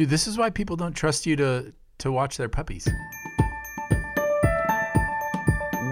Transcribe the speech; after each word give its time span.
Dude, 0.00 0.08
this 0.08 0.26
is 0.26 0.38
why 0.38 0.48
people 0.48 0.76
don't 0.76 0.94
trust 0.94 1.26
you 1.26 1.36
to 1.36 1.74
to 1.98 2.10
watch 2.10 2.38
their 2.38 2.48
puppies. 2.48 2.88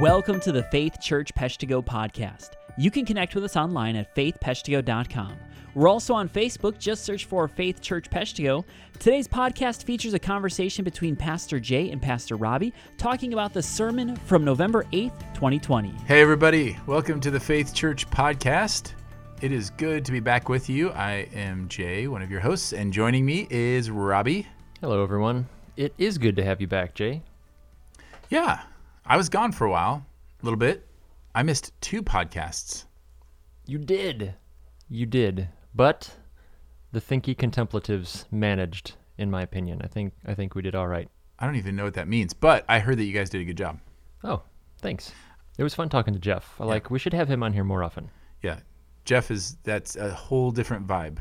Welcome 0.00 0.40
to 0.40 0.50
the 0.50 0.66
Faith 0.70 0.98
Church 0.98 1.34
Peshtigo 1.34 1.84
podcast. 1.84 2.52
You 2.78 2.90
can 2.90 3.04
connect 3.04 3.34
with 3.34 3.44
us 3.44 3.54
online 3.54 3.96
at 3.96 4.16
faithpeshtigo.com. 4.16 5.34
We're 5.74 5.88
also 5.88 6.14
on 6.14 6.26
Facebook. 6.30 6.78
Just 6.78 7.04
search 7.04 7.26
for 7.26 7.46
Faith 7.48 7.82
Church 7.82 8.08
Peshtigo. 8.08 8.64
Today's 8.98 9.28
podcast 9.28 9.84
features 9.84 10.14
a 10.14 10.18
conversation 10.18 10.86
between 10.86 11.14
Pastor 11.14 11.60
Jay 11.60 11.90
and 11.90 12.00
Pastor 12.00 12.36
Robbie 12.36 12.72
talking 12.96 13.34
about 13.34 13.52
the 13.52 13.62
sermon 13.62 14.16
from 14.16 14.42
November 14.42 14.84
8th, 14.84 15.34
2020. 15.34 15.90
Hey, 16.06 16.22
everybody. 16.22 16.78
Welcome 16.86 17.20
to 17.20 17.30
the 17.30 17.40
Faith 17.40 17.74
Church 17.74 18.08
podcast. 18.08 18.94
It 19.40 19.52
is 19.52 19.70
good 19.70 20.04
to 20.04 20.10
be 20.10 20.18
back 20.18 20.48
with 20.48 20.68
you. 20.68 20.90
I 20.90 21.28
am 21.32 21.68
Jay, 21.68 22.08
one 22.08 22.22
of 22.22 22.30
your 22.30 22.40
hosts, 22.40 22.72
and 22.72 22.92
joining 22.92 23.24
me 23.24 23.46
is 23.50 23.88
Robbie. 23.88 24.48
Hello, 24.80 25.00
everyone. 25.00 25.48
It 25.76 25.94
is 25.96 26.18
good 26.18 26.34
to 26.36 26.44
have 26.44 26.60
you 26.60 26.66
back, 26.66 26.92
Jay. 26.92 27.22
Yeah, 28.30 28.62
I 29.06 29.16
was 29.16 29.28
gone 29.28 29.52
for 29.52 29.64
a 29.64 29.70
while, 29.70 30.04
a 30.42 30.44
little 30.44 30.58
bit. 30.58 30.88
I 31.36 31.44
missed 31.44 31.70
two 31.80 32.02
podcasts. 32.02 32.86
You 33.64 33.78
did. 33.78 34.34
You 34.88 35.06
did. 35.06 35.48
But 35.72 36.16
the 36.90 37.00
Thinky 37.00 37.38
Contemplatives 37.38 38.26
managed, 38.32 38.96
in 39.18 39.30
my 39.30 39.42
opinion. 39.42 39.80
I 39.84 39.86
think 39.86 40.14
I 40.26 40.34
think 40.34 40.56
we 40.56 40.62
did 40.62 40.74
all 40.74 40.88
right. 40.88 41.08
I 41.38 41.46
don't 41.46 41.54
even 41.54 41.76
know 41.76 41.84
what 41.84 41.94
that 41.94 42.08
means, 42.08 42.34
but 42.34 42.64
I 42.68 42.80
heard 42.80 42.98
that 42.98 43.04
you 43.04 43.12
guys 43.12 43.30
did 43.30 43.40
a 43.40 43.44
good 43.44 43.56
job. 43.56 43.78
Oh, 44.24 44.42
thanks. 44.82 45.12
It 45.58 45.62
was 45.62 45.76
fun 45.76 45.88
talking 45.88 46.12
to 46.12 46.18
Jeff. 46.20 46.56
I 46.58 46.64
like 46.64 46.90
we 46.90 46.98
should 46.98 47.14
have 47.14 47.28
him 47.28 47.44
on 47.44 47.52
here 47.52 47.62
more 47.62 47.84
often. 47.84 48.10
Yeah, 48.42 48.58
Jeff 49.08 49.30
is 49.30 49.56
that's 49.62 49.96
a 49.96 50.10
whole 50.10 50.50
different 50.50 50.86
vibe. 50.86 51.16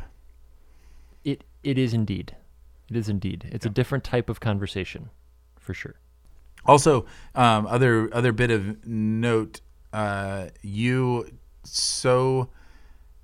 It 1.24 1.46
it 1.64 1.78
is 1.78 1.94
indeed. 1.94 2.36
It 2.90 2.98
is 2.98 3.08
indeed. 3.08 3.48
It's 3.50 3.66
a 3.66 3.70
different 3.70 4.04
type 4.04 4.30
of 4.30 4.42
conversation, 4.42 5.10
for 5.58 5.74
sure. 5.74 5.96
Also, 6.66 7.06
um, 7.34 7.66
other 7.66 8.14
other 8.14 8.34
bit 8.34 8.52
of 8.52 8.86
note, 8.86 9.62
uh, 9.94 10.48
you 10.62 11.32
so 11.64 12.50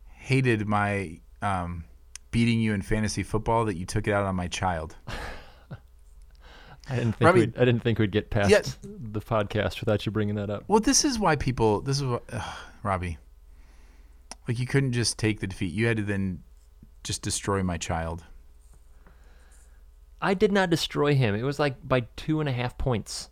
hated 0.07 0.65
my 0.65 1.19
um, 1.41 1.83
beating 2.31 2.61
you 2.61 2.73
in 2.73 2.81
fantasy 2.81 3.21
football 3.21 3.65
that 3.65 3.75
you 3.75 3.85
took 3.85 4.07
it 4.07 4.13
out 4.13 4.23
on 4.25 4.33
my 4.33 4.47
child. 4.47 4.95
I 6.89 6.95
didn't 6.95 7.17
think 7.17 7.25
Robbie- 7.27 7.39
we'd, 7.41 7.57
I 7.57 7.65
didn't 7.65 7.83
think 7.83 7.99
we'd 7.99 8.11
get 8.11 8.29
past 8.29 8.77
the 8.81 9.19
podcast 9.19 9.81
without 9.81 10.05
you 10.05 10.13
bringing 10.13 10.35
that 10.35 10.49
up. 10.49 10.63
Well, 10.69 10.79
this 10.79 11.03
is 11.03 11.19
why 11.19 11.35
people. 11.35 11.81
This 11.81 11.97
is 11.97 12.05
what 12.05 12.23
ugh, 12.31 12.57
Robbie. 12.81 13.17
Like 14.47 14.59
you 14.59 14.65
couldn't 14.67 14.91
just 14.93 15.17
take 15.17 15.39
the 15.39 15.47
defeat. 15.47 15.73
You 15.73 15.87
had 15.87 15.97
to 15.97 16.03
then 16.03 16.43
just 17.03 17.21
destroy 17.21 17.63
my 17.63 17.77
child. 17.77 18.23
I 20.21 20.33
did 20.33 20.51
not 20.51 20.69
destroy 20.69 21.15
him. 21.15 21.35
It 21.35 21.43
was 21.43 21.59
like 21.59 21.75
by 21.87 22.01
two 22.15 22.39
and 22.39 22.47
a 22.47 22.51
half 22.51 22.77
points. 22.77 23.29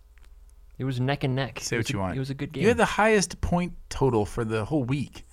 It 0.78 0.84
was 0.84 1.00
neck 1.00 1.24
and 1.24 1.36
neck. 1.36 1.60
Say 1.62 1.78
what 1.78 1.90
you 1.90 2.00
a, 2.00 2.02
want. 2.02 2.16
It 2.16 2.20
was 2.20 2.30
a 2.30 2.34
good 2.34 2.52
game. 2.52 2.64
You 2.64 2.68
had 2.70 2.78
the 2.78 2.86
highest 2.86 3.40
point 3.40 3.74
total 3.90 4.26
for 4.26 4.44
the 4.44 4.66
whole 4.66 4.84
week. 4.84 5.26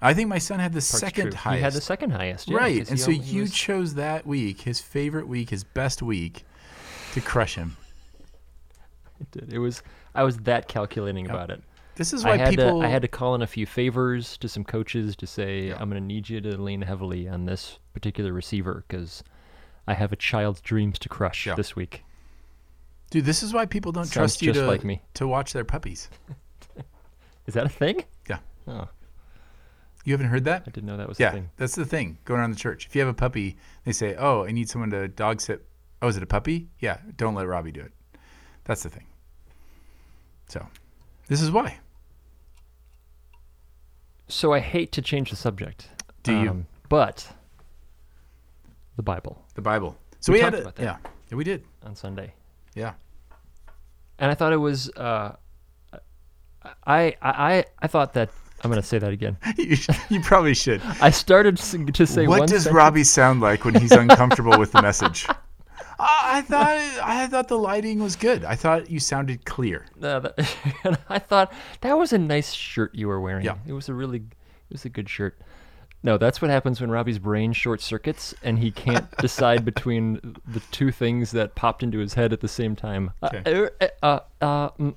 I 0.00 0.14
think 0.14 0.28
my 0.28 0.38
son 0.38 0.58
had 0.58 0.72
the 0.72 0.76
Part's 0.78 0.86
second 0.98 1.30
true. 1.30 1.36
highest. 1.38 1.58
He 1.58 1.62
had 1.62 1.72
the 1.72 1.80
second 1.80 2.10
highest. 2.10 2.48
yeah, 2.50 2.56
right, 2.56 2.90
and 2.90 2.98
so 2.98 3.06
only- 3.12 3.18
you 3.24 3.42
was- 3.42 3.54
chose 3.54 3.94
that 3.94 4.26
week, 4.26 4.60
his 4.62 4.80
favorite 4.80 5.28
week, 5.28 5.50
his 5.50 5.62
best 5.64 6.02
week, 6.02 6.44
to 7.12 7.20
crush 7.20 7.54
him. 7.54 7.76
It 9.20 9.30
did. 9.30 9.52
It 9.52 9.58
was 9.60 9.84
I 10.16 10.24
was 10.24 10.36
that 10.38 10.66
calculating 10.66 11.26
Yep. 11.26 11.34
about 11.34 11.50
it. 11.50 11.62
This 12.02 12.12
is 12.12 12.24
I 12.24 12.30
why 12.30 12.36
had 12.38 12.50
people. 12.50 12.80
to 12.80 12.84
I 12.86 12.88
had 12.90 13.02
to 13.02 13.08
call 13.08 13.36
in 13.36 13.42
a 13.42 13.46
few 13.46 13.64
favors 13.64 14.36
to 14.38 14.48
some 14.48 14.64
coaches 14.64 15.14
to 15.16 15.26
say 15.26 15.70
I'm 15.70 15.88
going 15.88 16.00
to 16.02 16.06
need 16.06 16.28
you 16.28 16.40
to 16.40 16.60
lean 16.60 16.82
heavily 16.82 17.28
on 17.28 17.44
this 17.44 17.78
particular 17.94 18.32
receiver 18.32 18.84
because 18.88 19.22
I 19.86 19.94
have 19.94 20.10
a 20.12 20.16
child's 20.16 20.60
dreams 20.60 20.98
to 21.00 21.08
crush 21.08 21.46
Yeah. 21.46 21.54
this 21.54 21.76
week. 21.76 22.02
Dude, 23.10 23.24
this 23.24 23.42
is 23.44 23.52
why 23.54 23.66
people 23.66 23.92
don't 23.92 24.04
Sounds 24.06 24.14
trust 24.14 24.42
you 24.42 24.52
to 24.52 24.66
like 24.66 24.82
me. 24.82 25.00
to 25.14 25.28
watch 25.28 25.52
their 25.52 25.64
puppies. 25.64 26.08
Is 27.46 27.54
that 27.54 27.66
a 27.66 27.68
thing? 27.68 28.04
Yeah. 28.28 28.38
Oh, 28.66 28.88
You 30.04 30.12
haven't 30.14 30.28
heard 30.28 30.44
that? 30.44 30.62
I 30.66 30.70
didn't 30.70 30.86
know 30.86 30.96
that 30.96 31.08
was 31.08 31.20
Yeah, 31.20 31.28
a 31.28 31.32
thing. 31.32 31.50
that's 31.56 31.76
the 31.76 31.84
thing. 31.84 32.18
Going 32.24 32.40
around 32.40 32.50
the 32.50 32.56
church, 32.58 32.86
if 32.86 32.96
you 32.96 33.00
have 33.00 33.08
a 33.08 33.14
puppy, 33.14 33.56
they 33.84 33.92
say, 33.92 34.16
"Oh, 34.18 34.44
I 34.44 34.50
need 34.50 34.68
someone 34.68 34.90
to 34.90 35.06
dog 35.06 35.40
sit." 35.40 35.64
Oh, 36.00 36.08
is 36.08 36.16
it 36.16 36.22
a 36.24 36.26
puppy? 36.26 36.68
Yeah, 36.80 36.98
don't 37.16 37.34
let 37.36 37.46
Robbie 37.46 37.70
do 37.70 37.80
it. 37.82 37.92
That's 38.64 38.82
the 38.82 38.90
thing. 38.90 39.06
So, 40.48 40.66
this 41.28 41.40
is 41.40 41.50
why. 41.52 41.78
So 44.32 44.52
I 44.54 44.60
hate 44.60 44.92
to 44.92 45.02
change 45.02 45.28
the 45.30 45.36
subject. 45.36 45.88
Do 46.22 46.32
you? 46.32 46.50
um, 46.50 46.66
But 46.88 47.28
the 48.96 49.02
Bible 49.02 49.44
The 49.54 49.60
Bible. 49.62 49.96
So 50.20 50.32
We 50.32 50.38
we, 50.38 50.42
had 50.44 50.52
talked 50.52 50.58
a, 50.58 50.62
about 50.62 50.76
that. 50.76 50.82
yeah, 50.82 50.96
yeah, 51.30 51.36
we 51.36 51.44
did. 51.44 51.64
on 51.84 51.94
Sunday. 51.94 52.32
Yeah, 52.74 52.94
and 54.18 54.30
I 54.30 54.34
thought 54.34 54.52
it 54.52 54.56
was. 54.58 54.88
Uh, 54.90 55.36
I, 56.86 57.14
I 57.20 57.64
I 57.80 57.86
thought 57.88 58.14
that 58.14 58.30
I'm 58.64 58.70
going 58.70 58.80
to 58.80 58.86
say 58.86 58.98
that 58.98 59.12
again. 59.12 59.36
you, 59.58 59.76
you 60.08 60.20
probably 60.22 60.54
should. 60.54 60.80
I 61.00 61.10
started 61.10 61.56
to 61.58 62.06
say 62.06 62.26
what 62.26 62.48
does 62.48 62.62
sentence- 62.62 62.74
Robbie 62.74 63.04
sound 63.04 63.40
like 63.40 63.64
when 63.66 63.74
he's 63.74 63.92
uncomfortable 63.92 64.56
with 64.58 64.72
the 64.72 64.80
message? 64.80 65.26
I 66.32 66.40
thought 66.42 66.76
I 67.02 67.26
thought 67.26 67.48
the 67.48 67.58
lighting 67.58 68.00
was 68.02 68.16
good. 68.16 68.44
I 68.44 68.54
thought 68.56 68.90
you 68.90 68.98
sounded 69.00 69.44
clear. 69.44 69.86
Uh, 70.02 70.18
that, 70.20 70.56
and 70.84 70.98
I 71.08 71.18
thought 71.18 71.52
that 71.82 71.96
was 71.98 72.12
a 72.12 72.18
nice 72.18 72.52
shirt 72.52 72.94
you 72.94 73.08
were 73.08 73.20
wearing. 73.20 73.44
Yeah. 73.44 73.56
It 73.66 73.72
was 73.72 73.88
a 73.88 73.94
really, 73.94 74.18
it 74.18 74.72
was 74.72 74.84
a 74.84 74.88
good 74.88 75.08
shirt. 75.08 75.38
No, 76.04 76.18
that's 76.18 76.42
what 76.42 76.50
happens 76.50 76.80
when 76.80 76.90
Robbie's 76.90 77.20
brain 77.20 77.52
short 77.52 77.80
circuits 77.80 78.34
and 78.42 78.58
he 78.58 78.70
can't 78.72 79.08
decide 79.18 79.64
between 79.64 80.36
the 80.48 80.58
two 80.72 80.90
things 80.90 81.30
that 81.30 81.54
popped 81.54 81.82
into 81.84 81.98
his 81.98 82.14
head 82.14 82.32
at 82.32 82.40
the 82.40 82.48
same 82.48 82.74
time. 82.74 83.12
Uh, 83.22 83.30
Okay. 83.34 83.68
Uh, 83.80 83.86
uh, 84.02 84.20
uh, 84.44 84.70
mm. 84.80 84.94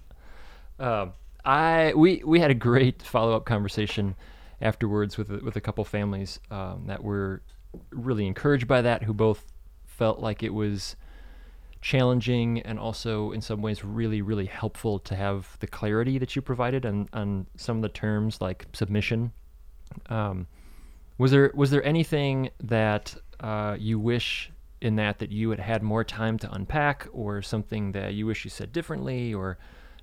Um, 0.80 1.14
I 1.46 1.94
we 1.96 2.22
we 2.26 2.40
had 2.40 2.50
a 2.52 2.56
great 2.56 3.02
follow 3.04 3.36
up 3.36 3.46
conversation 3.46 4.16
afterwards 4.62 5.18
with 5.18 5.30
a- 5.30 5.44
with 5.44 5.56
a 5.56 5.62
couple 5.62 5.84
families 5.86 6.40
um, 6.50 6.86
that 6.88 7.04
were 7.04 7.44
really 7.92 8.26
encouraged 8.26 8.68
by 8.68 8.82
that, 8.82 9.04
who 9.04 9.14
both 9.14 9.54
felt 9.86 10.20
like 10.20 10.42
it 10.44 10.54
was 10.54 10.96
challenging 11.86 12.60
and 12.62 12.80
also 12.80 13.32
in 13.32 13.40
some 13.40 13.62
ways 13.62 13.86
really 13.86 14.20
really 14.20 14.48
helpful 14.48 14.98
to 14.98 15.16
have 15.16 15.56
the 15.60 15.68
clarity 15.68 16.18
that 16.18 16.36
you 16.36 16.42
provided 16.42 16.84
on 16.84 17.08
on 17.14 17.46
some 17.58 17.76
of 17.76 17.84
the 17.84 17.90
terms 17.90 18.42
like 18.42 18.66
submission. 18.74 19.32
Um, 20.10 20.48
was 21.20 21.30
there 21.30 21.52
was 21.54 21.70
there 21.70 21.86
anything 21.86 22.50
that 22.64 23.16
uh, 23.40 23.78
you 23.80 24.00
wish 24.00 24.52
in 24.82 24.96
that 24.96 25.20
that 25.20 25.32
you 25.32 25.52
had 25.52 25.60
had 25.60 25.84
more 25.84 26.04
time 26.04 26.40
to 26.40 26.52
unpack 26.52 27.08
or 27.14 27.44
something 27.44 27.92
that 27.92 28.16
you 28.16 28.26
wish 28.26 28.44
you 28.44 28.50
said 28.50 28.74
differently 28.74 29.32
or 29.32 29.60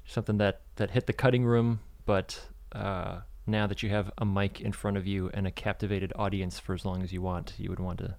something 0.06 0.38
that 0.38 0.60
that 0.76 0.92
hit 0.92 1.08
the 1.08 1.12
cutting 1.12 1.44
room 1.44 1.80
but 2.06 2.46
uh, 2.76 3.18
now 3.48 3.66
that 3.66 3.82
you 3.82 3.90
have 3.90 4.08
a 4.18 4.24
mic 4.24 4.60
in 4.60 4.70
front 4.70 4.96
of 4.96 5.04
you 5.04 5.30
and 5.34 5.48
a 5.48 5.50
captivated 5.50 6.12
audience 6.14 6.60
for 6.60 6.74
as 6.74 6.84
long 6.84 7.02
as 7.02 7.12
you 7.12 7.20
want 7.20 7.54
you 7.58 7.68
would 7.68 7.80
want 7.80 7.98
to 7.98 8.14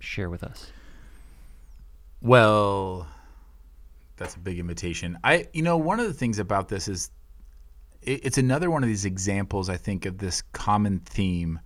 share 0.00 0.28
with 0.28 0.42
us 0.42 0.72
Well, 2.24 3.06
that's 4.16 4.34
a 4.34 4.38
big 4.38 4.58
invitation. 4.58 5.18
I, 5.22 5.46
you 5.52 5.60
know, 5.60 5.76
one 5.76 6.00
of 6.00 6.06
the 6.06 6.14
things 6.14 6.38
about 6.38 6.68
this 6.68 6.88
is 6.88 7.10
it, 8.00 8.24
it's 8.24 8.38
another 8.38 8.70
one 8.70 8.82
of 8.82 8.88
these 8.88 9.04
examples, 9.04 9.68
I 9.68 9.76
think, 9.76 10.06
of 10.06 10.16
this 10.16 10.40
common 10.52 11.00
theme 11.00 11.60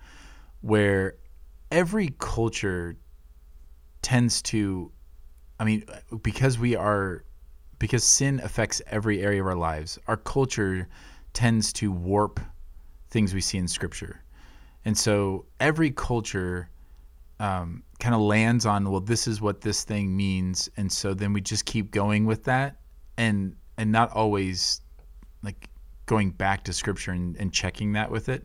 where 0.62 1.14
every 1.70 2.12
culture 2.18 2.96
tends 4.02 4.42
to, 4.42 4.90
I 5.60 5.64
mean, 5.64 5.84
because 6.22 6.58
we 6.58 6.74
are, 6.74 7.24
because 7.78 8.02
sin 8.02 8.40
affects 8.42 8.82
every 8.88 9.22
area 9.22 9.40
of 9.40 9.46
our 9.46 9.54
lives, 9.54 9.96
our 10.08 10.16
culture 10.16 10.88
tends 11.34 11.72
to 11.74 11.92
warp 11.92 12.40
things 13.10 13.32
we 13.32 13.40
see 13.40 13.58
in 13.58 13.68
Scripture. 13.68 14.24
And 14.84 14.98
so 14.98 15.46
every 15.60 15.92
culture 15.92 16.68
um, 17.40 17.82
kind 18.00 18.14
of 18.14 18.20
lands 18.20 18.66
on 18.66 18.90
well 18.90 19.00
this 19.00 19.26
is 19.26 19.40
what 19.40 19.60
this 19.60 19.84
thing 19.84 20.16
means 20.16 20.68
and 20.76 20.90
so 20.90 21.14
then 21.14 21.32
we 21.32 21.40
just 21.40 21.64
keep 21.66 21.90
going 21.90 22.26
with 22.26 22.44
that 22.44 22.76
and 23.16 23.54
and 23.76 23.92
not 23.92 24.10
always 24.12 24.80
like 25.42 25.68
going 26.06 26.30
back 26.30 26.64
to 26.64 26.72
scripture 26.72 27.12
and, 27.12 27.36
and 27.36 27.52
checking 27.52 27.92
that 27.92 28.10
with 28.10 28.28
it. 28.28 28.44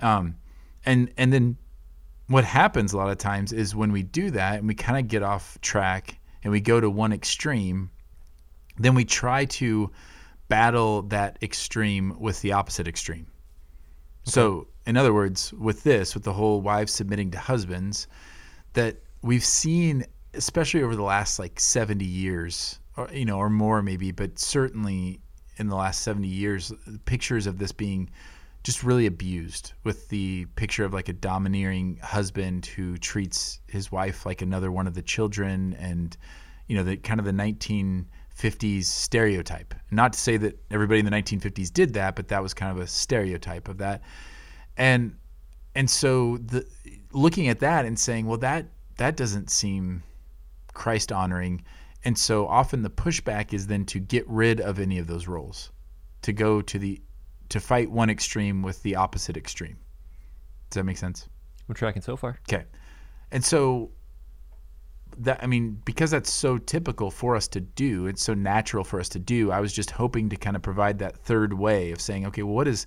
Um, 0.00 0.36
and 0.84 1.12
and 1.16 1.32
then 1.32 1.56
what 2.26 2.44
happens 2.44 2.92
a 2.92 2.96
lot 2.96 3.10
of 3.10 3.18
times 3.18 3.52
is 3.52 3.74
when 3.74 3.92
we 3.92 4.02
do 4.02 4.30
that 4.30 4.58
and 4.58 4.68
we 4.68 4.74
kind 4.74 4.98
of 4.98 5.08
get 5.08 5.22
off 5.22 5.58
track 5.62 6.18
and 6.44 6.52
we 6.52 6.60
go 6.60 6.80
to 6.80 6.88
one 6.88 7.12
extreme 7.12 7.90
then 8.78 8.94
we 8.94 9.04
try 9.04 9.44
to 9.44 9.90
battle 10.48 11.02
that 11.02 11.36
extreme 11.42 12.18
with 12.18 12.40
the 12.40 12.52
opposite 12.52 12.88
extreme 12.88 13.26
so, 14.24 14.68
in 14.86 14.96
other 14.96 15.12
words, 15.12 15.52
with 15.54 15.82
this, 15.82 16.14
with 16.14 16.24
the 16.24 16.32
whole 16.32 16.60
wives 16.60 16.92
submitting 16.92 17.30
to 17.32 17.38
husbands, 17.38 18.06
that 18.74 18.96
we've 19.22 19.44
seen, 19.44 20.04
especially 20.34 20.82
over 20.82 20.96
the 20.96 21.02
last 21.02 21.38
like 21.38 21.58
70 21.58 22.04
years, 22.04 22.78
or 22.96 23.08
you 23.12 23.24
know, 23.24 23.38
or 23.38 23.50
more 23.50 23.82
maybe, 23.82 24.12
but 24.12 24.38
certainly 24.38 25.20
in 25.56 25.68
the 25.68 25.76
last 25.76 26.02
70 26.02 26.26
years, 26.26 26.72
pictures 27.04 27.46
of 27.46 27.58
this 27.58 27.72
being 27.72 28.10
just 28.62 28.82
really 28.82 29.06
abused 29.06 29.72
with 29.84 30.08
the 30.08 30.44
picture 30.56 30.84
of 30.84 30.92
like 30.92 31.08
a 31.08 31.12
domineering 31.12 31.98
husband 32.02 32.66
who 32.66 32.98
treats 32.98 33.60
his 33.68 33.90
wife 33.90 34.26
like 34.26 34.42
another 34.42 34.70
one 34.70 34.86
of 34.86 34.94
the 34.94 35.02
children 35.02 35.74
and 35.78 36.16
you 36.66 36.76
know 36.76 36.82
the 36.82 36.96
kind 36.96 37.18
of 37.18 37.26
the 37.26 37.32
1950s 38.40 38.84
stereotype 38.84 39.74
not 39.90 40.12
to 40.12 40.18
say 40.18 40.36
that 40.36 40.58
everybody 40.70 41.00
in 41.00 41.04
the 41.04 41.10
1950s 41.10 41.72
did 41.72 41.94
that 41.94 42.16
but 42.16 42.28
that 42.28 42.42
was 42.42 42.54
kind 42.54 42.76
of 42.76 42.82
a 42.82 42.86
stereotype 42.86 43.68
of 43.68 43.78
that 43.78 44.02
and 44.76 45.14
and 45.74 45.88
so 45.88 46.36
the 46.38 46.66
looking 47.12 47.48
at 47.48 47.60
that 47.60 47.84
and 47.84 47.98
saying 47.98 48.26
well 48.26 48.38
that 48.38 48.66
that 48.96 49.16
doesn't 49.16 49.50
seem 49.50 50.02
christ 50.72 51.12
honoring 51.12 51.62
and 52.04 52.16
so 52.16 52.46
often 52.46 52.82
the 52.82 52.90
pushback 52.90 53.52
is 53.52 53.66
then 53.66 53.84
to 53.84 53.98
get 53.98 54.26
rid 54.28 54.60
of 54.60 54.78
any 54.78 54.98
of 54.98 55.06
those 55.06 55.26
roles 55.26 55.70
to 56.22 56.32
go 56.32 56.60
to 56.62 56.78
the 56.78 57.00
to 57.50 57.60
fight 57.60 57.90
one 57.90 58.08
extreme 58.08 58.62
with 58.62 58.82
the 58.82 58.96
opposite 58.96 59.36
extreme. 59.36 59.76
Does 60.70 60.76
that 60.76 60.84
make 60.84 60.96
sense? 60.96 61.28
We're 61.68 61.74
tracking 61.74 62.02
so 62.02 62.16
far. 62.16 62.38
Okay. 62.48 62.64
And 63.32 63.44
so 63.44 63.90
that 65.18 65.42
I 65.42 65.46
mean, 65.46 65.80
because 65.84 66.10
that's 66.10 66.32
so 66.32 66.58
typical 66.58 67.10
for 67.10 67.36
us 67.36 67.48
to 67.48 67.60
do, 67.60 68.06
it's 68.06 68.22
so 68.22 68.34
natural 68.34 68.84
for 68.84 69.00
us 69.00 69.08
to 69.10 69.18
do, 69.18 69.50
I 69.50 69.60
was 69.60 69.72
just 69.72 69.90
hoping 69.90 70.28
to 70.30 70.36
kind 70.36 70.56
of 70.56 70.62
provide 70.62 70.98
that 70.98 71.16
third 71.16 71.52
way 71.52 71.92
of 71.92 72.00
saying, 72.00 72.26
okay, 72.26 72.42
well, 72.42 72.54
what 72.54 72.68
is 72.68 72.86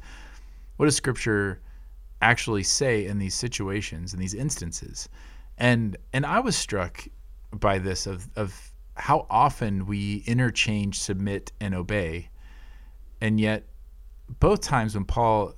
what 0.78 0.86
does 0.86 0.96
scripture 0.96 1.62
actually 2.22 2.64
say 2.64 3.06
in 3.06 3.20
these 3.20 3.36
situations, 3.36 4.14
in 4.14 4.20
these 4.20 4.34
instances? 4.34 5.10
And 5.58 5.98
and 6.14 6.26
I 6.26 6.40
was 6.40 6.56
struck 6.56 7.06
by 7.52 7.78
this 7.78 8.08
of 8.08 8.28
of 8.36 8.72
how 8.96 9.26
often 9.30 9.86
we 9.86 10.24
interchange 10.26 11.00
submit 11.00 11.52
and 11.60 11.74
obey. 11.74 12.30
And 13.22 13.40
yet 13.40 13.66
both 14.40 14.62
times 14.62 14.96
when 14.96 15.06
Paul 15.06 15.54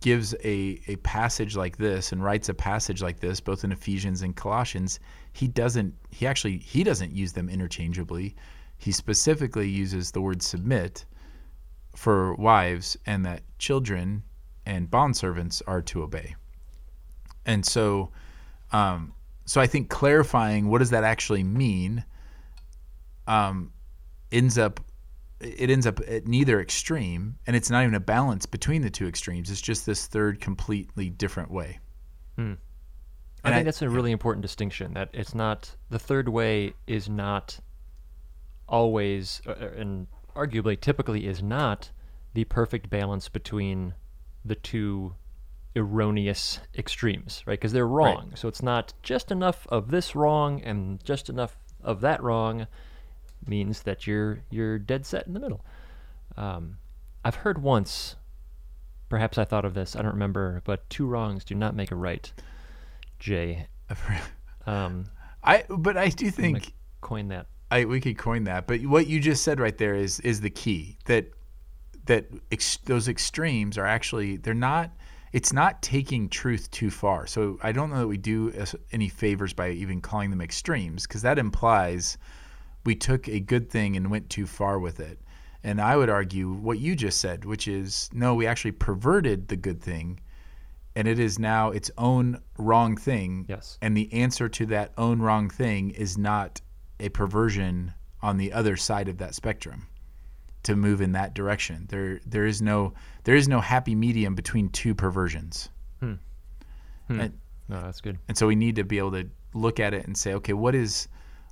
gives 0.00 0.34
a, 0.44 0.80
a 0.88 0.96
passage 0.96 1.56
like 1.56 1.76
this 1.76 2.12
and 2.12 2.24
writes 2.24 2.48
a 2.48 2.54
passage 2.54 3.02
like 3.02 3.20
this, 3.20 3.40
both 3.40 3.64
in 3.64 3.72
Ephesians 3.72 4.22
and 4.22 4.34
Colossians, 4.34 4.98
he 5.32 5.46
doesn't 5.46 5.94
he 6.10 6.26
actually 6.26 6.58
he 6.58 6.82
doesn't 6.82 7.12
use 7.12 7.32
them 7.32 7.48
interchangeably. 7.48 8.34
He 8.78 8.92
specifically 8.92 9.68
uses 9.68 10.10
the 10.10 10.20
word 10.20 10.42
submit 10.42 11.04
for 11.94 12.34
wives 12.34 12.96
and 13.06 13.24
that 13.26 13.42
children 13.58 14.22
and 14.64 14.90
bondservants 14.90 15.60
are 15.66 15.82
to 15.82 16.02
obey. 16.02 16.34
And 17.44 17.64
so 17.64 18.10
um, 18.72 19.12
so 19.44 19.60
I 19.60 19.66
think 19.66 19.90
clarifying 19.90 20.68
what 20.68 20.78
does 20.78 20.90
that 20.90 21.04
actually 21.04 21.44
mean 21.44 22.04
um, 23.26 23.72
ends 24.32 24.56
up 24.56 24.80
it 25.40 25.70
ends 25.70 25.86
up 25.86 26.00
at 26.06 26.26
neither 26.26 26.60
extreme, 26.60 27.36
and 27.46 27.56
it's 27.56 27.70
not 27.70 27.82
even 27.82 27.94
a 27.94 28.00
balance 28.00 28.46
between 28.46 28.82
the 28.82 28.90
two 28.90 29.08
extremes. 29.08 29.50
It's 29.50 29.60
just 29.60 29.86
this 29.86 30.06
third, 30.06 30.40
completely 30.40 31.10
different 31.10 31.50
way. 31.50 31.78
Hmm. 32.36 32.54
I 33.42 33.50
think 33.50 33.60
I, 33.60 33.62
that's 33.64 33.80
a 33.80 33.88
really 33.88 34.12
important 34.12 34.42
distinction. 34.42 34.92
That 34.94 35.08
it's 35.14 35.34
not 35.34 35.74
the 35.88 35.98
third 35.98 36.28
way 36.28 36.74
is 36.86 37.08
not 37.08 37.58
always, 38.68 39.40
uh, 39.46 39.52
uh, 39.52 39.70
and 39.76 40.06
arguably, 40.36 40.78
typically, 40.78 41.26
is 41.26 41.42
not 41.42 41.90
the 42.34 42.44
perfect 42.44 42.90
balance 42.90 43.28
between 43.30 43.94
the 44.44 44.54
two 44.54 45.14
erroneous 45.74 46.60
extremes, 46.76 47.42
right? 47.46 47.58
Because 47.58 47.72
they're 47.72 47.86
wrong. 47.86 48.28
Right. 48.28 48.38
So 48.38 48.48
it's 48.48 48.62
not 48.62 48.92
just 49.02 49.30
enough 49.30 49.66
of 49.70 49.90
this 49.90 50.14
wrong 50.14 50.60
and 50.62 51.02
just 51.02 51.30
enough 51.30 51.56
of 51.82 52.02
that 52.02 52.22
wrong 52.22 52.66
means 53.46 53.82
that 53.82 54.06
you're 54.06 54.42
you're 54.50 54.78
dead 54.78 55.06
set 55.06 55.26
in 55.26 55.34
the 55.34 55.40
middle. 55.40 55.64
Um, 56.36 56.78
I've 57.24 57.36
heard 57.36 57.62
once, 57.62 58.16
perhaps 59.08 59.38
I 59.38 59.44
thought 59.44 59.64
of 59.64 59.74
this, 59.74 59.94
I 59.96 60.02
don't 60.02 60.12
remember, 60.12 60.62
but 60.64 60.88
two 60.88 61.06
wrongs 61.06 61.44
do 61.44 61.54
not 61.54 61.74
make 61.74 61.90
a 61.90 61.96
right. 61.96 62.32
Jay. 63.18 63.66
um, 64.66 65.06
I 65.42 65.64
but 65.68 65.96
I 65.96 66.08
do 66.08 66.30
think 66.30 66.72
coin 67.00 67.28
that. 67.28 67.46
I 67.70 67.84
we 67.84 68.00
could 68.00 68.18
coin 68.18 68.44
that, 68.44 68.66
but 68.66 68.82
what 68.82 69.06
you 69.06 69.20
just 69.20 69.44
said 69.44 69.60
right 69.60 69.76
there 69.76 69.94
is 69.94 70.20
is 70.20 70.40
the 70.40 70.50
key 70.50 70.98
that 71.06 71.30
that 72.06 72.26
ex, 72.50 72.78
those 72.84 73.08
extremes 73.08 73.78
are 73.78 73.86
actually 73.86 74.36
they're 74.36 74.54
not 74.54 74.90
it's 75.32 75.52
not 75.52 75.80
taking 75.80 76.28
truth 76.28 76.70
too 76.70 76.90
far. 76.90 77.26
So 77.26 77.58
I 77.62 77.72
don't 77.72 77.90
know 77.90 78.00
that 78.00 78.08
we 78.08 78.16
do 78.16 78.52
any 78.90 79.08
favors 79.08 79.52
by 79.52 79.70
even 79.70 80.00
calling 80.00 80.30
them 80.30 80.40
extremes 80.40 81.06
because 81.06 81.22
that 81.22 81.38
implies 81.38 82.18
we 82.84 82.94
took 82.94 83.28
a 83.28 83.40
good 83.40 83.70
thing 83.70 83.96
and 83.96 84.10
went 84.10 84.30
too 84.30 84.46
far 84.46 84.78
with 84.78 85.00
it. 85.00 85.18
And 85.62 85.80
I 85.80 85.96
would 85.96 86.08
argue 86.08 86.50
what 86.52 86.78
you 86.78 86.96
just 86.96 87.20
said, 87.20 87.44
which 87.44 87.68
is 87.68 88.08
no, 88.12 88.34
we 88.34 88.46
actually 88.46 88.72
perverted 88.72 89.48
the 89.48 89.56
good 89.56 89.82
thing 89.82 90.20
and 90.96 91.06
it 91.06 91.18
is 91.18 91.38
now 91.38 91.70
its 91.70 91.90
own 91.98 92.40
wrong 92.58 92.96
thing. 92.96 93.46
Yes. 93.48 93.78
And 93.80 93.96
the 93.96 94.12
answer 94.12 94.48
to 94.48 94.66
that 94.66 94.92
own 94.98 95.20
wrong 95.20 95.48
thing 95.48 95.90
is 95.90 96.18
not 96.18 96.60
a 96.98 97.08
perversion 97.08 97.94
on 98.22 98.36
the 98.36 98.52
other 98.52 98.76
side 98.76 99.08
of 99.08 99.18
that 99.18 99.34
spectrum 99.34 99.86
to 100.64 100.76
move 100.76 101.00
in 101.00 101.12
that 101.12 101.34
direction. 101.34 101.86
There 101.88 102.20
there 102.26 102.44
is 102.44 102.60
no 102.60 102.92
there 103.24 103.34
is 103.34 103.48
no 103.48 103.60
happy 103.60 103.94
medium 103.94 104.34
between 104.34 104.68
two 104.68 104.94
perversions. 104.94 105.70
Hmm. 106.00 106.14
Hmm. 107.06 107.20
And, 107.20 107.38
no, 107.68 107.80
that's 107.82 108.00
good. 108.00 108.18
And 108.28 108.36
so 108.36 108.46
we 108.46 108.56
need 108.56 108.76
to 108.76 108.84
be 108.84 108.98
able 108.98 109.12
to 109.12 109.28
look 109.54 109.78
at 109.78 109.94
it 109.94 110.04
and 110.06 110.16
say, 110.18 110.34
okay, 110.34 110.52
what 110.52 110.74
is 110.74 111.08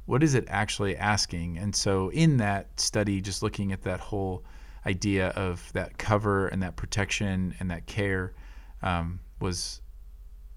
what 0.08 0.22
is 0.22 0.34
it 0.34 0.46
actually 0.48 0.96
asking? 0.96 1.58
And 1.58 1.76
so 1.76 2.08
in 2.08 2.38
that 2.38 2.80
study, 2.80 3.20
just 3.20 3.42
looking 3.42 3.72
at 3.72 3.82
that 3.82 4.00
whole 4.00 4.42
idea 4.86 5.28
of 5.36 5.70
that 5.74 5.98
cover 5.98 6.48
and 6.48 6.62
that 6.62 6.76
protection 6.76 7.54
and 7.60 7.70
that 7.70 7.84
care 7.84 8.32
um, 8.80 9.20
was 9.38 9.82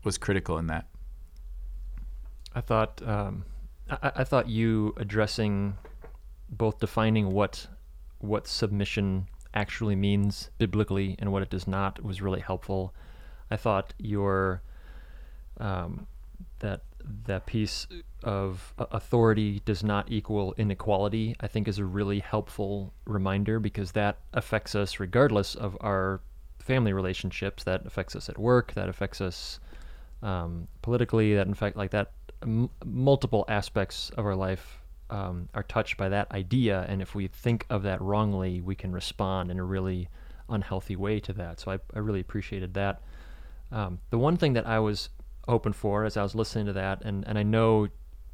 was 0.05 0.17
critical 0.17 0.57
in 0.57 0.67
that. 0.67 0.87
I 2.55 2.61
thought 2.61 3.05
um, 3.05 3.43
I, 3.89 4.11
I, 4.15 4.23
thought 4.23 4.47
you 4.47 4.93
addressing 4.95 5.75
both 6.49 6.79
defining 6.79 7.29
what 7.33 7.67
what 8.19 8.47
submission 8.47 9.27
actually 9.53 9.97
means 9.97 10.49
biblically 10.59 11.17
and 11.19 11.29
what 11.29 11.41
it 11.41 11.49
does 11.49 11.67
not 11.67 12.01
was 12.01 12.21
really 12.21 12.39
helpful. 12.39 12.95
I 13.49 13.57
thought 13.57 13.93
your 13.97 14.61
um, 15.57 16.07
that 16.59 16.83
that 17.25 17.45
piece 17.45 17.87
of 18.23 18.73
authority 18.77 19.61
does 19.65 19.83
not 19.83 20.11
equal 20.11 20.53
inequality, 20.57 21.35
I 21.39 21.47
think 21.47 21.67
is 21.67 21.79
a 21.79 21.85
really 21.85 22.19
helpful 22.19 22.93
reminder 23.05 23.59
because 23.59 23.93
that 23.93 24.17
affects 24.33 24.75
us 24.75 24.99
regardless 24.99 25.55
of 25.55 25.77
our 25.81 26.21
family 26.59 26.93
relationships. 26.93 27.63
That 27.63 27.85
affects 27.85 28.15
us 28.15 28.29
at 28.29 28.37
work. 28.37 28.73
That 28.73 28.89
affects 28.89 29.21
us 29.21 29.59
um, 30.21 30.67
politically. 30.81 31.35
That 31.35 31.47
in 31.47 31.53
fact, 31.53 31.75
like 31.75 31.91
that, 31.91 32.11
m- 32.43 32.69
multiple 32.85 33.45
aspects 33.47 34.11
of 34.11 34.25
our 34.25 34.35
life 34.35 34.79
um, 35.09 35.49
are 35.53 35.63
touched 35.63 35.97
by 35.97 36.09
that 36.09 36.31
idea. 36.31 36.85
And 36.87 37.01
if 37.01 37.15
we 37.15 37.27
think 37.27 37.65
of 37.69 37.83
that 37.83 38.01
wrongly, 38.01 38.61
we 38.61 38.75
can 38.75 38.91
respond 38.91 39.51
in 39.51 39.59
a 39.59 39.63
really 39.63 40.07
unhealthy 40.49 40.95
way 40.95 41.19
to 41.21 41.33
that. 41.33 41.59
So 41.59 41.71
I, 41.71 41.79
I 41.93 41.99
really 41.99 42.19
appreciated 42.19 42.73
that. 42.75 43.01
Um, 43.71 43.99
the 44.09 44.17
one 44.17 44.37
thing 44.37 44.53
that 44.53 44.67
I 44.67 44.79
was 44.79 45.09
hoping 45.51 45.73
for 45.73 46.05
as 46.05 46.15
I 46.17 46.23
was 46.23 46.33
listening 46.33 46.65
to 46.67 46.73
that, 46.73 47.01
and 47.03 47.27
and 47.27 47.37
I 47.37 47.43
know, 47.43 47.87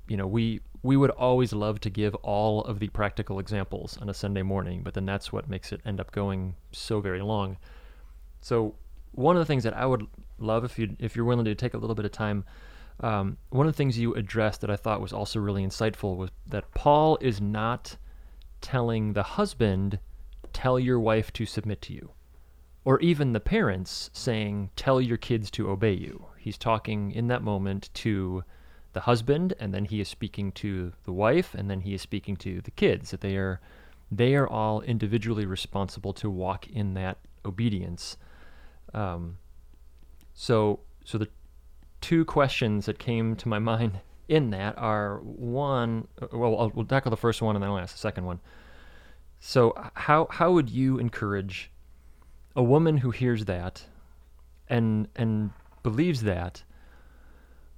you 0.08 0.18
know, 0.18 0.28
we 0.28 0.62
we 0.84 0.96
would 0.96 1.10
always 1.12 1.52
love 1.52 1.80
to 1.82 1.90
give 1.90 2.14
all 2.16 2.64
of 2.64 2.80
the 2.80 2.90
practical 2.90 3.40
examples 3.40 3.98
on 4.02 4.10
a 4.10 4.14
Sunday 4.14 4.44
morning, 4.44 4.84
but 4.84 4.94
then 4.94 5.06
that's 5.06 5.34
what 5.34 5.50
makes 5.50 5.72
it 5.74 5.82
end 5.86 6.00
up 6.00 6.12
going 6.12 6.56
so 6.72 7.02
very 7.02 7.22
long. 7.22 7.58
So 8.42 8.76
one 9.12 9.36
of 9.36 9.42
the 9.42 9.46
things 9.46 9.64
that 9.64 9.76
I 9.76 9.86
would 9.86 10.06
love 10.38 10.64
if 10.64 10.78
you 10.78 10.96
if 11.00 11.16
you're 11.16 11.26
willing 11.26 11.46
to 11.46 11.56
take 11.56 11.74
a 11.74 11.78
little 11.78 11.96
bit 11.96 12.06
of 12.06 12.12
time. 12.12 12.46
Um, 13.00 13.38
one 13.50 13.68
of 13.68 13.74
the 13.74 13.78
things 13.78 14.00
you 14.00 14.16
addressed 14.16 14.62
that 14.62 14.72
I 14.72 14.76
thought 14.76 15.02
was 15.02 15.14
also 15.14 15.40
really 15.40 15.64
insightful 15.64 16.18
was 16.18 16.32
that 16.48 16.72
Paul 16.74 17.20
is 17.22 17.40
not 17.40 17.96
telling 18.62 19.14
the 19.14 19.22
husband, 19.22 20.00
tell 20.52 20.80
your 20.80 21.00
wife 21.00 21.32
to 21.34 21.46
submit 21.46 21.80
to 21.84 21.94
you, 21.94 22.10
or 22.86 23.00
even 23.02 23.34
the 23.34 23.40
parents 23.40 24.10
saying, 24.14 24.72
tell 24.76 25.00
your 25.00 25.18
kids 25.18 25.52
to 25.52 25.70
obey 25.70 25.94
you. 25.94 26.26
He's 26.48 26.58
talking 26.58 27.12
in 27.12 27.28
that 27.28 27.44
moment 27.44 27.90
to 27.96 28.46
the 28.94 29.02
husband, 29.02 29.54
and 29.60 29.74
then 29.74 29.84
he 29.84 30.00
is 30.00 30.08
speaking 30.08 30.54
to 30.54 30.94
the 31.04 31.12
wife, 31.12 31.54
and 31.54 31.70
then 31.70 31.82
he 31.82 31.94
is 31.94 32.02
speaking 32.02 32.38
to 32.38 32.62
the 32.62 32.72
kids. 32.72 33.12
That 33.12 33.20
they 33.20 33.36
are 33.36 33.60
they 34.10 34.34
are 34.34 34.48
all 34.48 34.80
individually 34.80 35.46
responsible 35.46 36.14
to 36.14 36.30
walk 36.30 36.66
in 36.70 36.94
that 36.94 37.18
obedience. 37.44 38.16
Um, 38.94 39.40
so 40.34 40.80
so 41.04 41.18
the 41.18 41.28
two 42.00 42.24
questions 42.24 42.86
that 42.86 42.98
came 42.98 43.36
to 43.36 43.50
my 43.50 43.60
mind 43.60 44.00
in 44.30 44.52
that 44.52 44.78
are 44.78 45.18
one. 45.18 46.08
Well, 46.32 46.58
I'll, 46.58 46.72
we'll 46.74 46.86
tackle 46.86 47.12
the 47.12 47.18
first 47.18 47.42
one, 47.42 47.58
and 47.58 47.64
then 47.64 47.72
I'll 47.72 47.78
ask 47.78 47.94
the 47.94 48.00
second 48.00 48.24
one. 48.24 48.40
So 49.42 49.74
how 49.96 50.30
how 50.32 50.54
would 50.54 50.70
you 50.70 50.98
encourage 50.98 51.72
a 52.56 52.64
woman 52.64 53.00
who 53.00 53.12
hears 53.12 53.44
that 53.44 53.84
and 54.70 55.10
and 55.18 55.52
believes 55.88 56.24
that, 56.24 56.64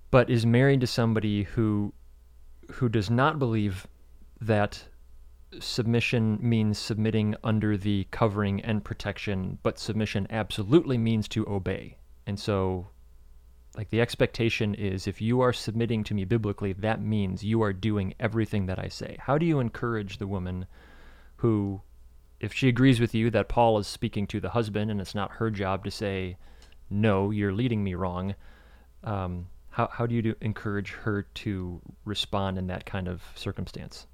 but 0.10 0.32
is 0.32 0.44
married 0.44 0.82
to 0.82 0.88
somebody 0.88 1.44
who 1.44 1.94
who 2.72 2.90
does 2.90 3.08
not 3.08 3.38
believe 3.38 3.86
that 4.42 4.84
submission 5.60 6.40
means 6.42 6.80
submitting 6.80 7.36
under 7.44 7.78
the 7.78 8.08
covering 8.10 8.62
and 8.62 8.84
protection, 8.84 9.60
but 9.62 9.78
submission 9.78 10.26
absolutely 10.32 10.98
means 10.98 11.28
to 11.28 11.48
obey. 11.48 11.98
And 12.26 12.40
so, 12.40 12.88
like, 13.78 13.90
the 13.90 14.02
expectation 14.02 14.74
is 14.74 15.08
if 15.08 15.22
you 15.22 15.42
are 15.42 15.54
submitting 15.54 16.04
to 16.06 16.16
me 16.16 16.26
biblically, 16.26 16.74
that 16.74 17.00
means 17.02 17.44
you 17.44 17.62
are 17.62 17.74
doing 17.74 18.16
everything 18.20 18.66
that 18.66 18.80
I 18.80 18.88
say. 18.88 19.18
How 19.20 19.38
do 19.38 19.46
you 19.46 19.60
encourage 19.60 20.18
the 20.18 20.28
woman 20.28 20.66
who, 21.38 21.82
if 22.40 22.54
she 22.54 22.70
agrees 22.70 23.00
with 23.00 23.14
you 23.14 23.30
that 23.30 23.50
Paul 23.50 23.78
is 23.78 23.88
speaking 23.88 24.26
to 24.28 24.40
the 24.40 24.50
husband 24.50 24.90
and 24.90 25.00
it's 25.00 25.16
not 25.16 25.34
her 25.34 25.52
job 25.52 25.84
to 25.86 25.92
say, 25.92 26.38
no, 26.90 27.32
you're 27.32 27.54
leading 27.54 27.84
me 27.84 27.94
wrong? 27.94 28.36
Um, 29.04 29.48
how, 29.70 29.88
how 29.92 30.06
do 30.06 30.16
you 30.16 30.22
do, 30.22 30.36
encourage 30.42 30.92
her 30.92 31.24
to 31.24 31.82
respond 32.06 32.58
in 32.58 32.68
that 32.68 32.86
kind 32.86 33.08
of 33.08 33.22
circumstance? 33.36 34.08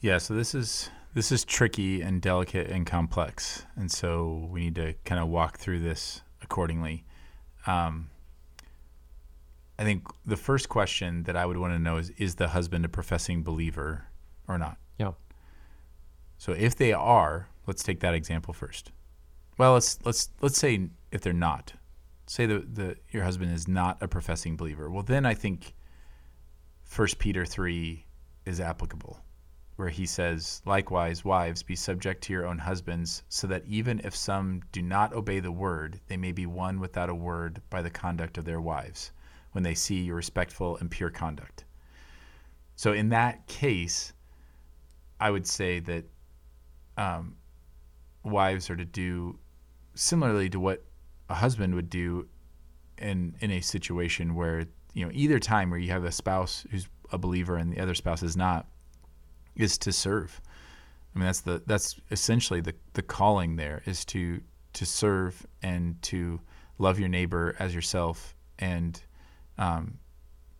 Yeah, 0.00 0.18
so 0.18 0.34
this 0.34 0.54
is 0.54 0.90
this 1.14 1.30
is 1.30 1.44
tricky 1.44 2.00
and 2.00 2.20
delicate 2.20 2.68
and 2.68 2.84
complex, 2.84 3.64
and 3.76 3.90
so 3.90 4.48
we 4.50 4.60
need 4.60 4.74
to 4.74 4.94
kind 5.04 5.20
of 5.20 5.28
walk 5.28 5.58
through 5.58 5.80
this 5.80 6.22
accordingly. 6.42 7.04
Um, 7.66 8.10
I 9.78 9.84
think 9.84 10.08
the 10.26 10.36
first 10.36 10.68
question 10.68 11.22
that 11.24 11.36
I 11.36 11.46
would 11.46 11.56
want 11.56 11.74
to 11.74 11.78
know 11.78 11.98
is: 11.98 12.10
Is 12.10 12.34
the 12.34 12.48
husband 12.48 12.84
a 12.84 12.88
professing 12.88 13.44
believer 13.44 14.06
or 14.48 14.58
not? 14.58 14.76
Yeah. 14.98 15.12
So 16.36 16.50
if 16.52 16.74
they 16.74 16.92
are, 16.92 17.48
let's 17.68 17.84
take 17.84 18.00
that 18.00 18.14
example 18.14 18.52
first. 18.52 18.90
Well, 19.58 19.74
let's 19.74 19.98
let's 20.04 20.30
let's 20.40 20.58
say 20.58 20.88
if 21.10 21.20
they're 21.20 21.32
not, 21.32 21.74
say 22.26 22.46
that 22.46 22.74
the 22.74 22.96
your 23.10 23.24
husband 23.24 23.52
is 23.52 23.68
not 23.68 24.02
a 24.02 24.08
professing 24.08 24.56
believer. 24.56 24.90
Well, 24.90 25.02
then 25.02 25.26
I 25.26 25.34
think 25.34 25.74
First 26.84 27.18
Peter 27.18 27.44
three 27.44 28.06
is 28.44 28.60
applicable 28.60 29.20
where 29.76 29.88
he 29.88 30.06
says, 30.06 30.62
Likewise, 30.64 31.24
wives, 31.24 31.62
be 31.62 31.74
subject 31.74 32.22
to 32.22 32.32
your 32.32 32.46
own 32.46 32.58
husbands, 32.58 33.22
so 33.28 33.46
that 33.46 33.64
even 33.66 34.00
if 34.04 34.14
some 34.14 34.62
do 34.70 34.82
not 34.82 35.12
obey 35.12 35.40
the 35.40 35.50
word, 35.50 36.00
they 36.06 36.16
may 36.16 36.32
be 36.32 36.46
won 36.46 36.78
without 36.78 37.08
a 37.08 37.14
word 37.14 37.60
by 37.70 37.80
the 37.82 37.90
conduct 37.90 38.38
of 38.38 38.44
their 38.44 38.60
wives, 38.60 39.10
when 39.52 39.64
they 39.64 39.74
see 39.74 40.02
your 40.02 40.16
respectful 40.16 40.76
and 40.76 40.90
pure 40.90 41.10
conduct. 41.10 41.64
So, 42.76 42.92
in 42.92 43.08
that 43.10 43.46
case, 43.46 44.12
I 45.18 45.30
would 45.30 45.46
say 45.46 45.80
that 45.80 46.04
um, 46.96 47.36
wives 48.24 48.70
are 48.70 48.76
to 48.76 48.84
do 48.84 49.38
similarly 49.94 50.48
to 50.48 50.60
what 50.60 50.84
a 51.28 51.34
husband 51.34 51.74
would 51.74 51.90
do 51.90 52.28
in 52.98 53.34
in 53.40 53.50
a 53.50 53.60
situation 53.60 54.34
where 54.34 54.66
you 54.94 55.04
know 55.04 55.10
either 55.12 55.38
time 55.38 55.70
where 55.70 55.78
you 55.78 55.90
have 55.90 56.04
a 56.04 56.12
spouse 56.12 56.66
who's 56.70 56.88
a 57.10 57.18
believer 57.18 57.56
and 57.56 57.72
the 57.72 57.80
other 57.80 57.94
spouse 57.94 58.22
is 58.22 58.36
not 58.36 58.66
is 59.56 59.76
to 59.78 59.92
serve. 59.92 60.40
I 61.14 61.18
mean, 61.18 61.26
that's 61.26 61.40
the 61.40 61.62
that's 61.66 62.00
essentially 62.10 62.60
the 62.60 62.74
the 62.94 63.02
calling 63.02 63.56
there 63.56 63.82
is 63.84 64.04
to 64.06 64.40
to 64.74 64.86
serve 64.86 65.46
and 65.62 66.00
to 66.02 66.40
love 66.78 66.98
your 66.98 67.08
neighbor 67.08 67.54
as 67.58 67.74
yourself 67.74 68.34
and 68.58 69.00
um, 69.58 69.98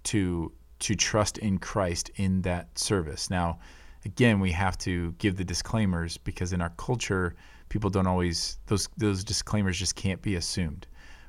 to 0.04 0.52
to 0.80 0.94
trust 0.94 1.38
in 1.38 1.58
Christ 1.58 2.10
in 2.16 2.42
that 2.42 2.78
service. 2.78 3.30
Now, 3.30 3.60
again, 4.04 4.40
we 4.40 4.50
have 4.52 4.76
to 4.78 5.12
give 5.12 5.36
the 5.36 5.44
disclaimers 5.44 6.16
because 6.16 6.52
in 6.52 6.60
our 6.60 6.70
culture, 6.70 7.34
people 7.68 7.90
don't 7.90 8.06
always 8.06 8.58
those 8.66 8.88
those 8.96 9.24
disclaimers 9.24 9.78
just 9.78 9.96
can't 9.96 10.20
be 10.22 10.36
assumed. 10.36 10.86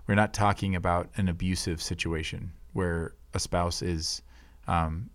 We're 0.07 0.15
not 0.15 0.33
talking 0.33 0.75
about 0.75 1.09
an 1.15 1.29
abusive 1.29 1.81
situation 1.81 2.51
where 2.73 3.13
a 3.33 3.39
spouse 3.39 3.81
is 3.81 4.21
um, 4.67 5.09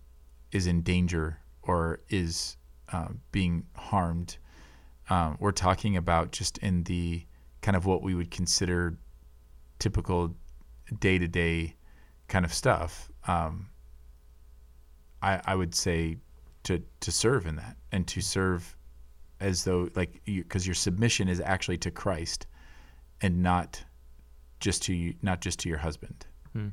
is 0.51 0.67
in 0.67 0.81
danger 0.81 1.39
or 1.61 1.99
is 2.09 2.57
uh, 2.91 3.09
being 3.31 3.65
harmed. 3.75 4.37
Um, 5.09 5.37
we're 5.39 5.51
talking 5.51 5.97
about 5.97 6.31
just 6.31 6.57
in 6.59 6.83
the 6.83 7.23
kind 7.61 7.75
of 7.75 7.85
what 7.85 8.01
we 8.01 8.15
would 8.15 8.31
consider 8.31 8.97
typical 9.79 10.35
day 10.99 11.17
to 11.17 11.27
day 11.27 11.75
kind 12.27 12.45
of 12.45 12.53
stuff. 12.53 13.11
Um, 13.27 13.69
I, 15.21 15.41
I 15.45 15.55
would 15.55 15.75
say 15.75 16.17
to 16.63 16.81
to 16.99 17.11
serve 17.11 17.45
in 17.45 17.55
that 17.55 17.77
and 17.91 18.07
to 18.07 18.21
serve 18.21 18.75
as 19.39 19.63
though 19.63 19.89
like 19.95 20.21
because 20.25 20.65
you, 20.65 20.71
your 20.71 20.75
submission 20.75 21.27
is 21.27 21.39
actually 21.39 21.77
to 21.77 21.91
Christ 21.91 22.45
and 23.21 23.41
not 23.41 23.83
just 24.59 24.83
to 24.83 24.93
you, 24.93 25.15
not 25.21 25.41
just 25.41 25.59
to 25.59 25.69
your 25.69 25.77
husband. 25.77 26.25
Hmm. 26.53 26.67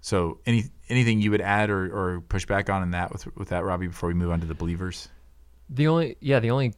So, 0.00 0.40
any 0.46 0.64
anything 0.88 1.20
you 1.20 1.30
would 1.30 1.40
add 1.40 1.70
or, 1.70 1.84
or 1.84 2.20
push 2.20 2.44
back 2.44 2.68
on 2.68 2.82
in 2.82 2.90
that 2.90 3.10
with 3.10 3.34
with 3.36 3.48
that, 3.48 3.64
Robbie, 3.64 3.86
before 3.86 4.08
we 4.08 4.14
move 4.14 4.30
on 4.30 4.40
to 4.40 4.46
the 4.46 4.54
believers? 4.54 5.08
The 5.70 5.88
only 5.88 6.16
yeah, 6.20 6.40
the 6.40 6.50
only 6.50 6.74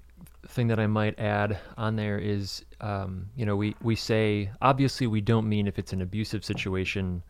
thing 0.47 0.69
that 0.69 0.79
I 0.79 0.87
might 0.87 1.19
add 1.19 1.59
on 1.77 1.97
there 1.97 2.19
is, 2.19 2.65
um, 2.81 3.29
you 3.35 3.45
know, 3.45 3.57
we 3.57 3.75
we 3.83 3.97
say 3.97 4.51
obviously 4.63 5.07
we 5.09 5.21
don't 5.21 5.49
mean 5.49 5.67
if 5.67 5.79
it's 5.79 5.93
an 5.93 6.03
abusive 6.03 6.45
situation, 6.45 7.23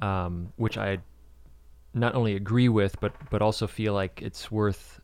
um, 0.00 0.52
which 0.56 0.78
I 0.78 0.98
not 1.96 2.14
only 2.14 2.36
agree 2.36 2.68
with, 2.68 3.00
but 3.00 3.14
but 3.30 3.42
also 3.42 3.66
feel 3.66 3.94
like 3.94 4.20
it's 4.22 4.50
worth 4.50 5.00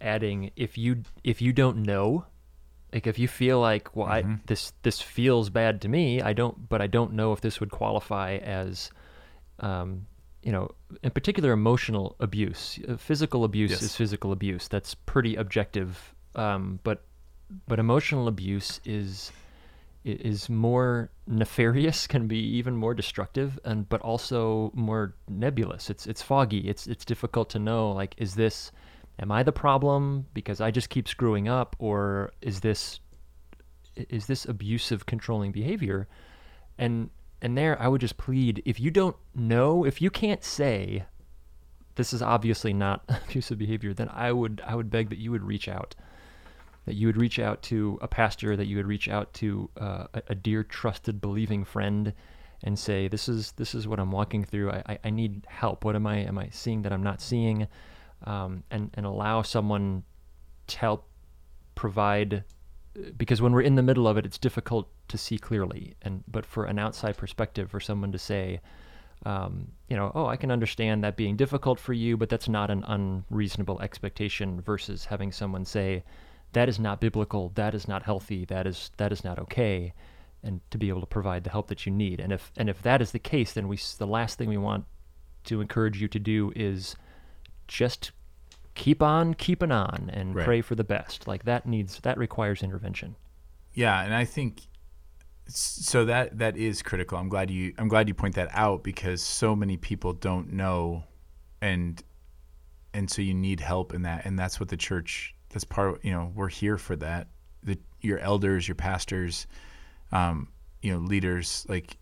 adding 0.00 0.50
if 0.56 0.76
you 0.76 1.02
if 1.22 1.40
you 1.40 1.52
don't 1.52 1.76
know 1.76 2.26
like 2.92 3.06
if 3.06 3.20
you 3.20 3.28
feel 3.28 3.60
like 3.60 3.94
well 3.94 4.08
mm-hmm. 4.08 4.32
I, 4.32 4.38
this 4.46 4.72
this 4.82 5.00
feels 5.00 5.48
bad 5.48 5.80
to 5.82 5.88
me 5.88 6.20
i 6.20 6.32
don't 6.32 6.68
but 6.68 6.82
i 6.82 6.88
don't 6.88 7.12
know 7.12 7.32
if 7.32 7.40
this 7.40 7.60
would 7.60 7.70
qualify 7.70 8.34
as 8.38 8.90
um, 9.60 10.06
you 10.42 10.50
know, 10.50 10.70
in 11.02 11.10
particular, 11.10 11.52
emotional 11.52 12.16
abuse. 12.20 12.78
Uh, 12.86 12.96
physical 12.96 13.44
abuse 13.44 13.70
yes. 13.70 13.82
is 13.82 13.96
physical 13.96 14.32
abuse. 14.32 14.68
That's 14.68 14.94
pretty 14.94 15.36
objective. 15.36 16.14
Um, 16.34 16.80
but 16.82 17.04
but 17.68 17.78
emotional 17.78 18.28
abuse 18.28 18.80
is 18.84 19.30
is 20.04 20.48
more 20.48 21.10
nefarious, 21.26 22.06
can 22.08 22.26
be 22.26 22.38
even 22.38 22.76
more 22.76 22.94
destructive, 22.94 23.58
and 23.64 23.88
but 23.88 24.00
also 24.00 24.70
more 24.74 25.14
nebulous. 25.28 25.90
It's 25.90 26.06
it's 26.06 26.22
foggy. 26.22 26.68
It's 26.68 26.86
it's 26.86 27.04
difficult 27.04 27.50
to 27.50 27.58
know. 27.58 27.92
Like, 27.92 28.14
is 28.18 28.34
this? 28.34 28.72
Am 29.18 29.30
I 29.30 29.42
the 29.42 29.52
problem 29.52 30.26
because 30.32 30.60
I 30.60 30.70
just 30.70 30.88
keep 30.88 31.06
screwing 31.06 31.46
up, 31.46 31.76
or 31.78 32.32
is 32.40 32.60
this 32.60 33.00
is 33.94 34.26
this 34.26 34.44
abusive, 34.46 35.06
controlling 35.06 35.52
behavior? 35.52 36.08
And 36.78 37.10
and 37.40 37.58
there, 37.58 37.80
I 37.80 37.88
would 37.88 38.00
just 38.00 38.16
plead 38.16 38.62
if 38.64 38.80
you 38.80 38.90
don't 38.90 39.16
know, 39.34 39.84
if 39.84 40.00
you 40.00 40.10
can't 40.10 40.44
say 40.44 41.04
this 41.96 42.12
is 42.12 42.22
obviously 42.22 42.72
not 42.72 43.04
abusive 43.08 43.58
behavior, 43.58 43.92
then 43.92 44.08
I 44.08 44.32
would 44.32 44.62
I 44.66 44.74
would 44.74 44.90
beg 44.90 45.10
that 45.10 45.18
you 45.18 45.30
would 45.30 45.42
reach 45.42 45.68
out, 45.68 45.94
that 46.84 46.94
you 46.94 47.06
would 47.06 47.16
reach 47.16 47.38
out 47.38 47.62
to 47.62 47.98
a 48.02 48.08
pastor, 48.08 48.56
that 48.56 48.66
you 48.66 48.76
would 48.76 48.86
reach 48.86 49.08
out 49.08 49.32
to 49.34 49.70
uh, 49.80 50.06
a, 50.28 50.34
dear, 50.34 50.64
trusted, 50.64 51.20
believing 51.20 51.64
friend, 51.64 52.12
and 52.64 52.78
say 52.78 53.08
this 53.08 53.28
is 53.28 53.52
this 53.52 53.74
is 53.74 53.88
what 53.88 53.98
I'm 53.98 54.12
walking 54.12 54.44
through. 54.44 54.70
I, 54.70 54.82
I, 54.86 54.98
I 55.04 55.10
need 55.10 55.46
help. 55.48 55.84
What 55.84 55.96
am 55.96 56.06
I 56.06 56.18
am 56.18 56.38
I 56.38 56.48
seeing 56.50 56.82
that 56.82 56.92
I'm 56.92 57.02
not 57.02 57.20
seeing, 57.20 57.66
um, 58.24 58.62
and 58.70 58.90
and 58.94 59.06
allow 59.06 59.42
someone 59.42 60.04
to 60.68 60.78
help 60.78 61.08
provide 61.74 62.44
because 63.16 63.40
when 63.40 63.52
we're 63.52 63.62
in 63.62 63.74
the 63.74 63.82
middle 63.82 64.06
of 64.06 64.16
it, 64.16 64.26
it's 64.26 64.38
difficult 64.38 64.88
to 65.08 65.18
see 65.18 65.38
clearly. 65.38 65.94
And 66.02 66.22
but 66.28 66.44
for 66.44 66.64
an 66.64 66.78
outside 66.78 67.16
perspective, 67.16 67.70
for 67.70 67.80
someone 67.80 68.12
to 68.12 68.18
say, 68.18 68.60
um, 69.24 69.68
you 69.88 69.96
know, 69.96 70.12
oh, 70.14 70.26
I 70.26 70.36
can 70.36 70.50
understand 70.50 71.02
that 71.04 71.16
being 71.16 71.36
difficult 71.36 71.78
for 71.78 71.92
you, 71.92 72.16
but 72.16 72.28
that's 72.28 72.48
not 72.48 72.70
an 72.70 72.84
unreasonable 72.84 73.80
expectation. 73.80 74.60
Versus 74.60 75.04
having 75.04 75.32
someone 75.32 75.64
say, 75.64 76.04
that 76.52 76.68
is 76.68 76.78
not 76.78 77.00
biblical, 77.00 77.50
that 77.54 77.74
is 77.74 77.88
not 77.88 78.02
healthy, 78.02 78.44
that 78.46 78.66
is 78.66 78.90
that 78.96 79.12
is 79.12 79.24
not 79.24 79.38
okay, 79.38 79.92
and 80.42 80.60
to 80.70 80.78
be 80.78 80.88
able 80.88 81.00
to 81.00 81.06
provide 81.06 81.44
the 81.44 81.50
help 81.50 81.68
that 81.68 81.86
you 81.86 81.92
need. 81.92 82.20
And 82.20 82.32
if 82.32 82.52
and 82.56 82.68
if 82.68 82.82
that 82.82 83.00
is 83.00 83.12
the 83.12 83.18
case, 83.18 83.52
then 83.52 83.68
we 83.68 83.78
the 83.98 84.06
last 84.06 84.38
thing 84.38 84.48
we 84.48 84.56
want 84.56 84.84
to 85.44 85.60
encourage 85.60 86.00
you 86.00 86.08
to 86.08 86.18
do 86.18 86.52
is 86.54 86.96
just 87.68 88.12
keep 88.74 89.02
on 89.02 89.34
keeping 89.34 89.72
on 89.72 90.10
and 90.12 90.34
right. 90.34 90.44
pray 90.44 90.60
for 90.60 90.74
the 90.74 90.84
best. 90.84 91.26
Like 91.26 91.44
that 91.44 91.66
needs 91.66 92.00
that 92.00 92.18
requires 92.18 92.62
intervention. 92.62 93.16
Yeah, 93.74 94.02
and 94.02 94.14
I 94.14 94.24
think 94.24 94.62
so 95.48 96.04
that 96.04 96.38
that 96.38 96.56
is 96.56 96.82
critical. 96.82 97.18
I'm 97.18 97.28
glad 97.28 97.50
you 97.50 97.72
I'm 97.78 97.88
glad 97.88 98.08
you 98.08 98.14
point 98.14 98.34
that 98.34 98.48
out 98.52 98.82
because 98.82 99.22
so 99.22 99.56
many 99.56 99.76
people 99.76 100.12
don't 100.12 100.52
know 100.52 101.04
and 101.60 102.02
and 102.94 103.10
so 103.10 103.22
you 103.22 103.34
need 103.34 103.60
help 103.60 103.94
in 103.94 104.02
that 104.02 104.26
and 104.26 104.38
that's 104.38 104.60
what 104.60 104.68
the 104.68 104.76
church 104.76 105.31
that's 105.52 105.64
part 105.64 105.90
of, 105.90 106.04
you 106.04 106.10
know, 106.10 106.32
we're 106.34 106.48
here 106.48 106.78
for 106.78 106.96
that. 106.96 107.28
The 107.62 107.78
your 108.00 108.18
elders, 108.18 108.66
your 108.66 108.74
pastors, 108.74 109.46
um, 110.10 110.48
you 110.80 110.92
know, 110.92 110.98
leaders 110.98 111.64
like 111.68 111.96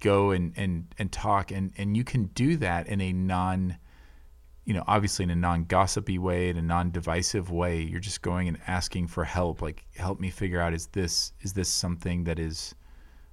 go 0.00 0.32
and 0.32 0.52
and 0.56 0.92
and 0.98 1.12
talk 1.12 1.52
and 1.52 1.72
and 1.78 1.96
you 1.96 2.02
can 2.02 2.24
do 2.26 2.56
that 2.56 2.88
in 2.88 3.00
a 3.00 3.12
non 3.12 3.76
you 4.64 4.74
know, 4.74 4.84
obviously 4.86 5.22
in 5.24 5.30
a 5.30 5.36
non-gossipy 5.36 6.18
way, 6.18 6.48
in 6.48 6.56
a 6.56 6.62
non-divisive 6.62 7.50
way. 7.50 7.80
You're 7.80 7.98
just 7.98 8.22
going 8.22 8.46
and 8.46 8.58
asking 8.66 9.08
for 9.08 9.24
help, 9.24 9.62
like 9.62 9.84
help 9.96 10.20
me 10.20 10.30
figure 10.30 10.60
out 10.60 10.74
is 10.74 10.86
this 10.88 11.32
is 11.40 11.52
this 11.52 11.68
something 11.68 12.24
that 12.24 12.38
is 12.38 12.74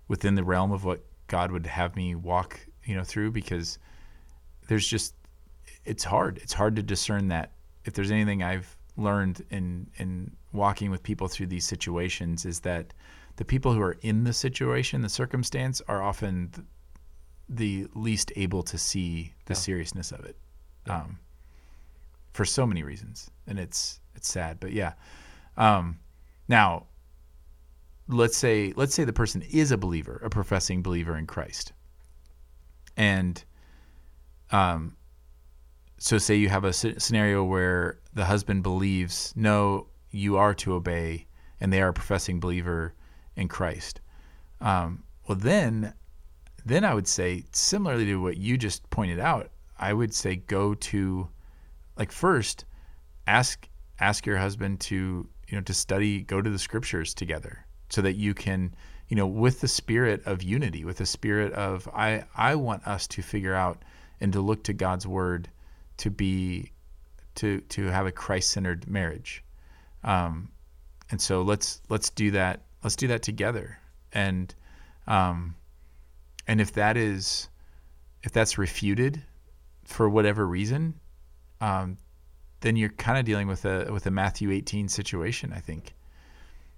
within 0.08 0.36
the 0.36 0.44
realm 0.44 0.72
of 0.72 0.86
what 0.86 1.04
God 1.28 1.52
would 1.52 1.66
have 1.66 1.96
me 1.96 2.16
walk, 2.16 2.60
you 2.86 2.96
know, 2.96 3.04
through 3.04 3.32
because 3.32 3.78
there's 4.68 4.88
just 4.88 5.14
it's 5.86 6.04
hard. 6.04 6.40
It's 6.42 6.54
hard 6.54 6.76
to 6.78 6.84
discern 6.84 7.28
that. 7.30 7.52
If 7.86 7.94
there's 7.94 8.12
anything 8.12 8.44
I've 8.44 8.77
learned 8.98 9.42
in 9.52 9.90
in 9.98 10.32
walking 10.52 10.90
with 10.92 11.04
people 11.04 11.28
through 11.28 11.48
these 11.48 11.66
situations 11.66 12.46
is 12.46 12.60
that 12.62 12.94
the 13.38 13.46
people 13.46 13.72
who 13.74 13.82
are 13.82 13.98
in 14.02 14.24
the 14.24 14.34
situation, 14.34 15.02
the 15.02 15.10
circumstance, 15.10 15.82
are 15.88 16.02
often 16.02 16.50
th- 16.52 16.68
the 17.50 17.88
least 17.94 18.32
able 18.36 18.64
to 18.64 18.78
see 18.78 19.34
the 19.46 19.54
Yeah. 19.54 19.60
seriousness 19.60 20.12
of 20.12 20.26
it, 20.26 20.36
Yeah. 20.88 21.02
um, 21.04 21.20
for 22.34 22.44
so 22.46 22.66
many 22.66 22.84
reasons, 22.84 23.30
and 23.46 23.60
it's 23.60 24.00
it's 24.16 24.28
sad. 24.28 24.60
But 24.60 24.74
yeah, 24.74 24.94
um, 25.58 26.00
now 26.48 26.88
let's 28.08 28.36
say 28.38 28.74
let's 28.76 28.96
say 28.96 29.04
the 29.06 29.14
person 29.14 29.44
is 29.44 29.72
a 29.72 29.78
believer, 29.78 30.20
a 30.24 30.30
professing 30.30 30.82
believer 30.82 31.16
in 31.16 31.28
Christ, 31.28 31.72
and 32.98 33.44
um, 34.52 34.97
so 35.98 36.18
say 36.18 36.36
you 36.36 36.50
have 36.50 36.64
a 36.64 36.74
scenario 36.74 37.44
where 37.44 38.00
the 38.14 38.26
husband 38.26 38.64
believes 38.64 39.34
no 39.36 39.88
you 40.12 40.38
are 40.38 40.54
to 40.54 40.74
obey 40.74 41.26
and 41.60 41.74
they 41.74 41.82
are 41.82 41.90
a 41.90 41.94
professing 41.94 42.40
believer 42.40 42.94
in 43.36 43.48
christ. 43.48 44.02
Um, 44.62 45.04
well 45.28 45.38
then 45.38 45.94
then 46.66 46.84
i 46.84 46.94
would 46.94 47.08
say 47.08 47.44
similarly 47.52 48.06
to 48.06 48.22
what 48.22 48.38
you 48.38 48.58
just 48.58 48.90
pointed 48.90 49.20
out 49.20 49.52
i 49.78 49.94
would 49.94 50.14
say 50.14 50.36
go 50.36 50.74
to 50.74 51.28
like 51.98 52.12
first 52.12 52.66
ask 53.28 53.68
ask 54.00 54.26
your 54.26 54.38
husband 54.38 54.80
to 54.80 55.28
you 55.48 55.58
know 55.58 55.62
to 55.62 55.74
study 55.74 56.22
go 56.22 56.42
to 56.42 56.50
the 56.50 56.60
scriptures 56.60 57.14
together 57.14 57.66
so 57.90 58.02
that 58.02 58.14
you 58.14 58.34
can 58.34 58.74
you 59.08 59.16
know 59.16 59.28
with 59.28 59.62
the 59.62 59.68
spirit 59.68 60.22
of 60.26 60.44
unity 60.44 60.84
with 60.86 60.98
the 60.98 61.06
spirit 61.06 61.54
of 61.54 61.88
i 61.94 62.24
i 62.36 62.56
want 62.56 62.86
us 62.88 63.08
to 63.08 63.22
figure 63.22 63.54
out 63.54 63.82
and 64.20 64.34
to 64.34 64.42
look 64.42 64.64
to 64.64 64.74
god's 64.74 65.08
word 65.08 65.50
to 65.98 66.10
be 66.10 66.72
to 67.36 67.62
to 67.62 67.88
have 67.88 68.06
a 68.06 68.12
christ-centered 68.12 68.88
marriage. 68.88 69.44
Um 70.04 70.50
and 71.10 71.22
so 71.22 71.42
let's 71.42 71.82
let's 71.90 72.10
do 72.10 72.32
that 72.32 72.62
let's 72.84 72.96
do 72.96 73.08
that 73.08 73.22
together. 73.22 73.80
And 74.14 74.54
um 75.08 75.56
and 76.48 76.62
if 76.62 76.74
that 76.74 76.98
is 76.98 77.50
if 78.24 78.32
that's 78.32 78.58
refuted 78.58 79.24
for 79.86 80.10
whatever 80.10 80.46
reason 80.46 80.94
um 81.62 81.98
then 82.60 82.76
you're 82.76 82.90
kind 82.90 83.18
of 83.18 83.26
dealing 83.26 83.48
with 83.48 83.66
a 83.66 83.92
with 83.92 84.06
a 84.06 84.12
Matthew 84.12 84.52
18 84.52 84.90
situation 84.90 85.54
I 85.54 85.60
think. 85.60 85.94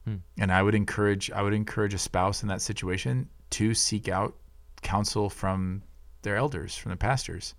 Hmm. 0.05 0.17
and 0.37 0.51
I 0.51 0.63
would 0.63 0.75
encourage 0.75 1.29
I 1.31 1.41
would 1.41 1.53
encourage 1.53 1.93
a 1.93 1.97
spouse 1.97 2.41
in 2.41 2.49
that 2.49 2.61
situation 2.61 3.29
to 3.51 3.73
seek 3.73 4.07
out 4.07 4.35
counsel 4.81 5.29
from 5.29 5.83
their 6.21 6.37
elders 6.37 6.75
from 6.75 6.91
the 6.91 6.97
pastors 6.97 7.53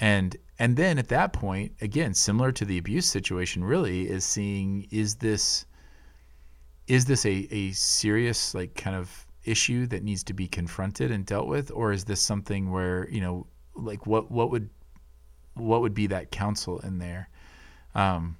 and 0.00 0.36
and 0.58 0.76
then 0.76 0.98
at 0.98 1.08
that 1.08 1.32
point 1.32 1.72
again 1.80 2.14
similar 2.14 2.50
to 2.52 2.64
the 2.64 2.78
abuse 2.78 3.06
situation 3.06 3.62
really 3.62 4.08
is 4.08 4.24
seeing 4.24 4.86
is 4.90 5.16
this 5.16 5.66
is 6.86 7.04
this 7.04 7.24
a, 7.24 7.46
a 7.52 7.70
serious 7.70 8.52
like 8.52 8.74
kind 8.74 8.96
of 8.96 9.26
issue 9.44 9.86
that 9.86 10.02
needs 10.02 10.24
to 10.24 10.34
be 10.34 10.48
confronted 10.48 11.10
and 11.10 11.24
dealt 11.24 11.46
with? 11.46 11.70
Or 11.70 11.92
is 11.92 12.04
this 12.04 12.20
something 12.20 12.70
where 12.70 13.08
you 13.10 13.20
know 13.20 13.46
like 13.74 14.06
what 14.06 14.30
what 14.30 14.50
would 14.50 14.68
what 15.54 15.82
would 15.82 15.94
be 15.94 16.08
that 16.08 16.30
counsel 16.30 16.80
in 16.80 16.98
there? 16.98 17.28
Um 17.94 18.36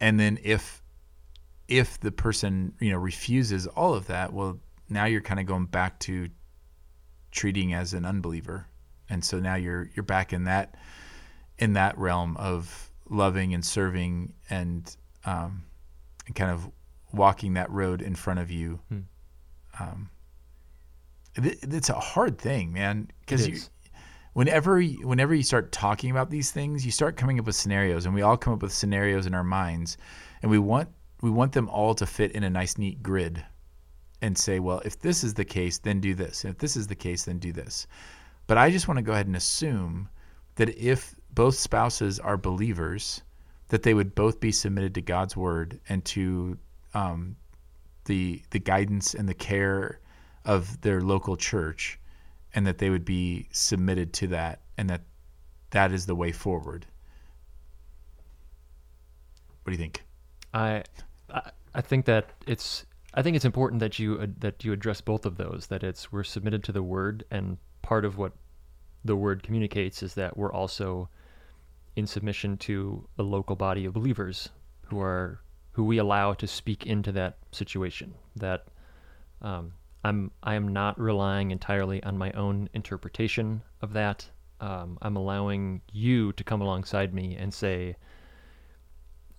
and 0.00 0.20
then 0.20 0.38
if 0.42 0.82
if 1.66 1.98
the 1.98 2.12
person 2.12 2.74
you 2.78 2.92
know 2.92 2.98
refuses 2.98 3.66
all 3.66 3.94
of 3.94 4.06
that 4.06 4.32
well 4.32 4.58
now 4.88 5.06
you're 5.06 5.20
kind 5.20 5.40
of 5.40 5.46
going 5.46 5.66
back 5.66 5.98
to 5.98 6.28
treating 7.30 7.72
as 7.72 7.94
an 7.94 8.04
unbeliever 8.04 8.66
and 9.08 9.24
so 9.24 9.38
now 9.38 9.54
you're 9.54 9.90
you're 9.94 10.04
back 10.04 10.32
in 10.32 10.44
that 10.44 10.76
in 11.58 11.74
that 11.74 11.96
realm 11.98 12.36
of 12.36 12.90
loving 13.08 13.54
and 13.54 13.64
serving 13.64 14.32
and 14.50 14.96
um, 15.24 15.64
and 16.26 16.34
kind 16.34 16.50
of 16.50 16.70
walking 17.12 17.54
that 17.54 17.70
road 17.70 18.02
in 18.02 18.14
front 18.14 18.40
of 18.40 18.50
you. 18.50 18.80
Hmm. 18.88 19.00
Um, 19.78 20.10
it, 21.36 21.58
it's 21.62 21.88
a 21.88 21.94
hard 21.94 22.38
thing, 22.38 22.72
man, 22.72 23.08
because 23.20 23.48
you, 23.48 23.58
whenever 24.34 24.80
you, 24.80 25.06
whenever 25.06 25.34
you 25.34 25.42
start 25.42 25.72
talking 25.72 26.10
about 26.10 26.30
these 26.30 26.50
things, 26.50 26.84
you 26.84 26.92
start 26.92 27.16
coming 27.16 27.38
up 27.38 27.46
with 27.46 27.56
scenarios, 27.56 28.06
and 28.06 28.14
we 28.14 28.22
all 28.22 28.36
come 28.36 28.52
up 28.52 28.62
with 28.62 28.72
scenarios 28.72 29.26
in 29.26 29.34
our 29.34 29.44
minds, 29.44 29.96
and 30.42 30.50
we 30.50 30.58
want 30.58 30.88
we 31.22 31.30
want 31.30 31.52
them 31.52 31.68
all 31.68 31.94
to 31.94 32.06
fit 32.06 32.32
in 32.32 32.44
a 32.44 32.50
nice, 32.50 32.76
neat 32.78 33.02
grid, 33.02 33.44
and 34.20 34.36
say, 34.36 34.60
well, 34.60 34.80
if 34.84 35.00
this 35.00 35.24
is 35.24 35.34
the 35.34 35.44
case, 35.44 35.78
then 35.78 36.00
do 36.00 36.14
this. 36.14 36.44
And 36.44 36.52
if 36.52 36.58
this 36.58 36.76
is 36.76 36.86
the 36.86 36.94
case, 36.94 37.24
then 37.24 37.38
do 37.38 37.52
this. 37.52 37.86
But 38.46 38.58
I 38.58 38.70
just 38.70 38.88
want 38.88 38.98
to 38.98 39.02
go 39.02 39.12
ahead 39.12 39.26
and 39.26 39.36
assume 39.36 40.08
that 40.56 40.76
if 40.78 41.14
both 41.30 41.56
spouses 41.56 42.18
are 42.18 42.36
believers, 42.36 43.22
that 43.68 43.82
they 43.82 43.94
would 43.94 44.14
both 44.14 44.40
be 44.40 44.52
submitted 44.52 44.94
to 44.94 45.00
God's 45.00 45.36
word 45.36 45.80
and 45.88 46.04
to 46.06 46.58
um, 46.92 47.36
the 48.04 48.42
the 48.50 48.58
guidance 48.58 49.14
and 49.14 49.28
the 49.28 49.34
care 49.34 50.00
of 50.44 50.80
their 50.82 51.00
local 51.00 51.36
church, 51.36 51.98
and 52.54 52.66
that 52.66 52.78
they 52.78 52.90
would 52.90 53.04
be 53.04 53.48
submitted 53.50 54.12
to 54.14 54.26
that, 54.28 54.60
and 54.76 54.90
that 54.90 55.02
that 55.70 55.92
is 55.92 56.06
the 56.06 56.14
way 56.14 56.30
forward. 56.30 56.86
What 59.62 59.70
do 59.70 59.72
you 59.72 59.78
think? 59.78 60.04
I, 60.52 60.84
I 61.30 61.50
I 61.74 61.80
think 61.80 62.04
that 62.04 62.30
it's 62.46 62.84
I 63.14 63.22
think 63.22 63.36
it's 63.36 63.44
important 63.44 63.80
that 63.80 63.98
you 63.98 64.18
uh, 64.20 64.26
that 64.38 64.64
you 64.64 64.72
address 64.72 65.00
both 65.00 65.24
of 65.24 65.36
those. 65.36 65.66
That 65.68 65.82
it's 65.82 66.12
we're 66.12 66.24
submitted 66.24 66.62
to 66.64 66.72
the 66.72 66.82
word, 66.82 67.24
and 67.30 67.56
part 67.84 68.06
of 68.06 68.16
what 68.16 68.32
the 69.04 69.14
word 69.14 69.42
communicates 69.42 70.02
is 70.02 70.14
that 70.14 70.36
we're 70.36 70.52
also 70.52 71.08
in 71.96 72.06
submission 72.06 72.56
to 72.56 73.06
a 73.18 73.22
local 73.22 73.54
body 73.54 73.84
of 73.84 73.92
believers 73.92 74.48
who 74.86 74.98
are 75.00 75.40
who 75.72 75.84
we 75.84 75.98
allow 75.98 76.32
to 76.32 76.46
speak 76.46 76.86
into 76.86 77.12
that 77.12 77.36
situation. 77.52 78.14
That 78.36 78.64
um, 79.42 79.72
I'm 80.02 80.30
I 80.42 80.54
am 80.54 80.68
not 80.68 80.98
relying 80.98 81.50
entirely 81.50 82.02
on 82.02 82.16
my 82.16 82.32
own 82.32 82.70
interpretation 82.72 83.62
of 83.82 83.92
that. 83.92 84.28
Um, 84.60 84.96
I'm 85.02 85.16
allowing 85.16 85.82
you 85.92 86.32
to 86.32 86.44
come 86.44 86.62
alongside 86.62 87.12
me 87.12 87.36
and 87.36 87.52
say, 87.52 87.96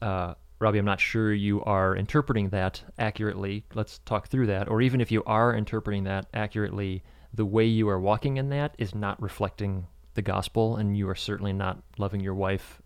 uh, 0.03 0.36
Robbie, 0.60 0.77
I'm 0.77 0.86
not 0.86 0.99
sure 0.99 1.34
you 1.34 1.63
are 1.63 1.95
interpreting 1.95 2.49
that 2.49 2.84
accurately. 2.99 3.65
Let's 3.73 3.99
talk 4.05 4.27
through 4.27 4.47
that. 4.47 4.69
Or 4.69 4.81
even 4.81 5.01
if 5.01 5.12
you 5.12 5.23
are 5.25 5.55
interpreting 5.55 6.03
that 6.03 6.27
accurately, 6.34 7.03
the 7.36 7.45
way 7.45 7.65
you 7.65 7.89
are 7.89 8.00
walking 8.00 8.38
in 8.38 8.50
that 8.50 8.76
is 8.78 8.95
not 8.95 9.21
reflecting 9.21 9.86
the 10.13 10.21
gospel, 10.21 10.78
and 10.78 10.98
you 10.98 11.10
are 11.10 11.15
certainly 11.15 11.54
not 11.54 11.82
loving 11.98 12.21
your 12.21 12.34
wife 12.34 12.82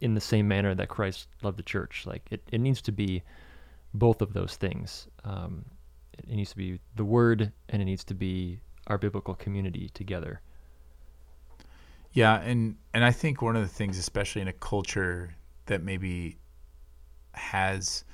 in 0.00 0.14
the 0.14 0.20
same 0.20 0.48
manner 0.48 0.74
that 0.74 0.88
Christ 0.88 1.28
loved 1.42 1.58
the 1.58 1.62
church. 1.62 2.04
Like 2.06 2.26
it, 2.30 2.42
it 2.50 2.60
needs 2.60 2.80
to 2.82 2.92
be 2.92 3.22
both 3.92 4.22
of 4.22 4.32
those 4.32 4.56
things. 4.56 5.06
Um, 5.24 5.64
it, 6.14 6.24
it 6.28 6.36
needs 6.36 6.50
to 6.50 6.56
be 6.56 6.80
the 6.96 7.04
word, 7.04 7.52
and 7.68 7.82
it 7.82 7.84
needs 7.84 8.04
to 8.04 8.14
be 8.14 8.58
our 8.86 8.96
biblical 8.96 9.34
community 9.34 9.90
together. 9.92 10.40
Yeah, 12.12 12.40
and 12.40 12.76
and 12.94 13.04
I 13.04 13.12
think 13.12 13.42
one 13.42 13.56
of 13.56 13.62
the 13.62 13.68
things, 13.68 13.98
especially 13.98 14.42
in 14.42 14.48
a 14.48 14.52
culture 14.54 15.34
that 15.66 15.82
maybe 15.82 16.38
has 17.32 18.04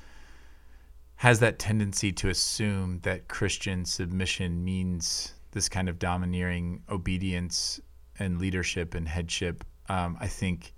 has 1.15 1.41
that 1.41 1.59
tendency 1.59 2.13
to 2.13 2.29
assume 2.29 3.01
that 3.05 3.29
Christian 3.29 3.85
submission 3.87 4.63
means 4.63 5.33
this 5.57 5.71
kind 5.71 5.89
of 5.89 5.99
domineering 5.99 6.83
obedience 6.91 7.81
and 8.19 8.39
leadership 8.39 8.95
and 8.95 9.09
headship. 9.09 9.65
Um, 9.89 10.19
I 10.21 10.29
think 10.29 10.75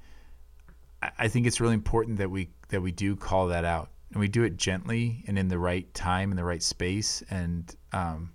I- 1.03 1.27
think 1.27 1.49
it's 1.49 1.61
really 1.61 1.75
important 1.75 2.19
that 2.19 2.31
we 2.31 2.51
that 2.69 2.81
we 2.81 2.93
do 2.93 3.17
call 3.17 3.49
that 3.49 3.65
out 3.65 3.91
and 4.13 4.21
we 4.21 4.29
do 4.29 4.45
it 4.45 4.57
gently 4.57 5.25
and 5.27 5.37
in 5.37 5.49
the 5.49 5.59
right 5.59 5.93
time 5.95 6.31
in 6.31 6.37
the 6.37 6.45
right 6.45 6.63
space 6.63 7.23
and 7.29 7.75
um, 7.93 8.33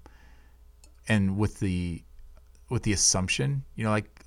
and 1.08 1.38
with 1.38 1.60
the 1.62 2.04
with 2.70 2.84
the 2.84 2.92
assumption, 2.92 3.64
you 3.76 3.86
know, 3.86 3.92
like 3.92 4.26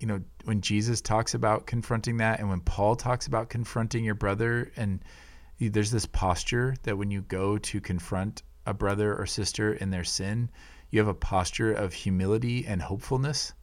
you 0.00 0.06
know, 0.06 0.22
when 0.44 0.62
Jesus 0.62 1.02
talks 1.02 1.34
about 1.34 1.66
confronting 1.66 2.16
that 2.16 2.40
and 2.40 2.48
when 2.48 2.60
Paul 2.60 2.96
talks 2.96 3.26
about 3.26 3.50
confronting 3.50 4.02
your 4.02 4.14
brother 4.14 4.72
and 4.76 5.04
there's 5.60 5.90
this 5.90 6.06
posture 6.06 6.74
that 6.84 6.96
when 6.96 7.10
you 7.10 7.20
go 7.20 7.58
to 7.58 7.82
confront 7.82 8.42
a 8.64 8.72
brother 8.72 9.14
or 9.14 9.26
sister 9.26 9.74
in 9.74 9.90
their 9.90 10.04
sin, 10.04 10.50
you 10.92 11.00
have 11.00 11.08
a 11.08 11.14
posture 11.14 11.72
of 11.72 11.92
humility 11.92 12.64
and 12.66 12.80
hopefulness. 12.80 13.54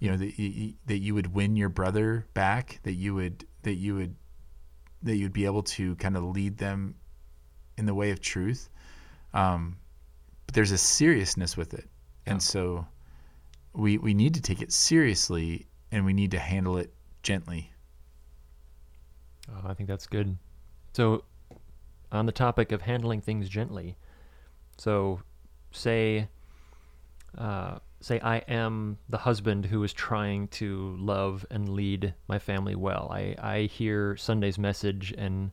You 0.00 0.10
know 0.10 0.16
that 0.18 0.38
you, 0.38 0.74
that 0.84 0.98
you 0.98 1.14
would 1.14 1.32
win 1.32 1.56
your 1.56 1.70
brother 1.70 2.26
back, 2.34 2.80
that 2.82 2.92
you 2.92 3.14
would 3.14 3.46
that 3.62 3.76
you 3.76 3.94
would 3.94 4.14
that 5.02 5.16
you'd 5.16 5.32
be 5.32 5.46
able 5.46 5.62
to 5.62 5.94
kind 5.96 6.16
of 6.16 6.24
lead 6.24 6.58
them 6.58 6.96
in 7.78 7.86
the 7.86 7.94
way 7.94 8.10
of 8.10 8.20
truth. 8.20 8.68
Um, 9.32 9.76
but 10.46 10.54
there's 10.54 10.72
a 10.72 10.78
seriousness 10.78 11.56
with 11.56 11.72
it, 11.72 11.88
Yeah. 12.26 12.32
and 12.32 12.42
so 12.42 12.86
we 13.72 13.96
we 13.98 14.12
need 14.12 14.34
to 14.34 14.42
take 14.42 14.60
it 14.60 14.72
seriously 14.72 15.66
and 15.92 16.04
we 16.04 16.12
need 16.12 16.32
to 16.32 16.38
handle 16.38 16.76
it 16.78 16.92
gently. 17.22 17.70
Oh, 19.48 19.68
I 19.68 19.74
think 19.74 19.88
that's 19.88 20.06
good. 20.06 20.36
So, 20.94 21.22
on 22.10 22.26
the 22.26 22.32
topic 22.32 22.72
of 22.72 22.82
handling 22.82 23.20
things 23.20 23.48
gently, 23.48 23.96
so 24.78 25.20
say, 25.70 26.28
uh, 27.36 27.78
say 28.00 28.20
I 28.20 28.38
am 28.48 28.98
the 29.08 29.18
husband 29.18 29.66
who 29.66 29.82
is 29.82 29.92
trying 29.92 30.48
to 30.48 30.96
love 30.98 31.44
and 31.50 31.68
lead 31.68 32.14
my 32.28 32.38
family 32.38 32.74
well. 32.74 33.10
I, 33.12 33.34
I 33.38 33.60
hear 33.62 34.16
Sunday's 34.16 34.58
message 34.58 35.14
and 35.16 35.50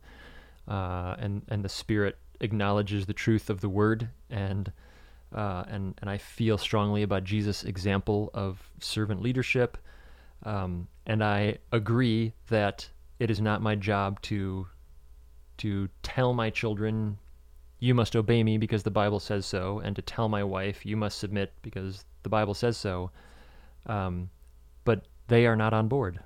uh, 0.66 1.16
and 1.18 1.42
and 1.48 1.64
the 1.64 1.68
Spirit 1.68 2.16
acknowledges 2.40 3.06
the 3.06 3.12
truth 3.12 3.50
of 3.50 3.60
the 3.60 3.68
Word 3.68 4.08
and 4.30 4.72
uh, 5.34 5.64
and 5.68 5.94
and 6.00 6.08
I 6.08 6.18
feel 6.18 6.58
strongly 6.58 7.02
about 7.02 7.24
Jesus' 7.24 7.64
example 7.64 8.30
of 8.34 8.70
servant 8.80 9.20
leadership. 9.20 9.76
Um, 10.44 10.88
and 11.06 11.24
I 11.24 11.58
agree 11.72 12.34
that 12.48 12.88
it 13.18 13.30
is 13.30 13.40
not 13.40 13.62
my 13.62 13.74
job 13.74 14.20
to 14.22 14.66
to 15.58 15.88
tell 16.02 16.34
my 16.34 16.50
children 16.50 17.18
you 17.84 17.94
must 17.94 18.16
obey 18.16 18.42
me 18.42 18.56
because 18.56 18.82
the 18.82 18.90
Bible 18.90 19.20
says 19.20 19.44
so, 19.44 19.78
and 19.84 19.94
to 19.94 20.00
tell 20.00 20.26
my 20.26 20.42
wife 20.42 20.86
you 20.86 20.96
must 20.96 21.18
submit 21.18 21.52
because 21.60 22.06
the 22.22 22.30
Bible 22.30 22.54
says 22.54 22.78
so. 22.78 23.10
Um, 23.84 24.30
but 24.84 25.04
they 25.28 25.44
are 25.46 25.54
not 25.54 25.74
on 25.74 25.86
board. 25.86 26.20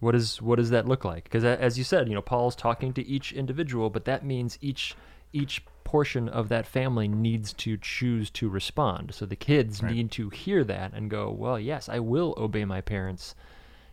What 0.00 0.14
is 0.14 0.40
what 0.40 0.56
does 0.56 0.70
that 0.70 0.88
look 0.88 1.04
like? 1.04 1.24
Because 1.24 1.44
as 1.44 1.76
you 1.76 1.84
said, 1.84 2.08
you 2.08 2.14
know, 2.14 2.22
Paul's 2.22 2.56
talking 2.56 2.94
to 2.94 3.06
each 3.06 3.30
individual, 3.34 3.90
but 3.90 4.06
that 4.06 4.24
means 4.24 4.56
each 4.62 4.94
each 5.34 5.62
portion 5.84 6.30
of 6.30 6.48
that 6.48 6.66
family 6.66 7.08
needs 7.08 7.52
to 7.52 7.76
choose 7.76 8.30
to 8.30 8.48
respond. 8.48 9.14
So 9.14 9.26
the 9.26 9.36
kids 9.36 9.82
Right. 9.82 9.92
need 9.92 10.10
to 10.12 10.30
hear 10.30 10.64
that 10.64 10.94
and 10.94 11.10
go, 11.10 11.30
"Well, 11.30 11.60
yes, 11.60 11.90
I 11.90 11.98
will 11.98 12.32
obey 12.38 12.64
my 12.64 12.80
parents 12.80 13.34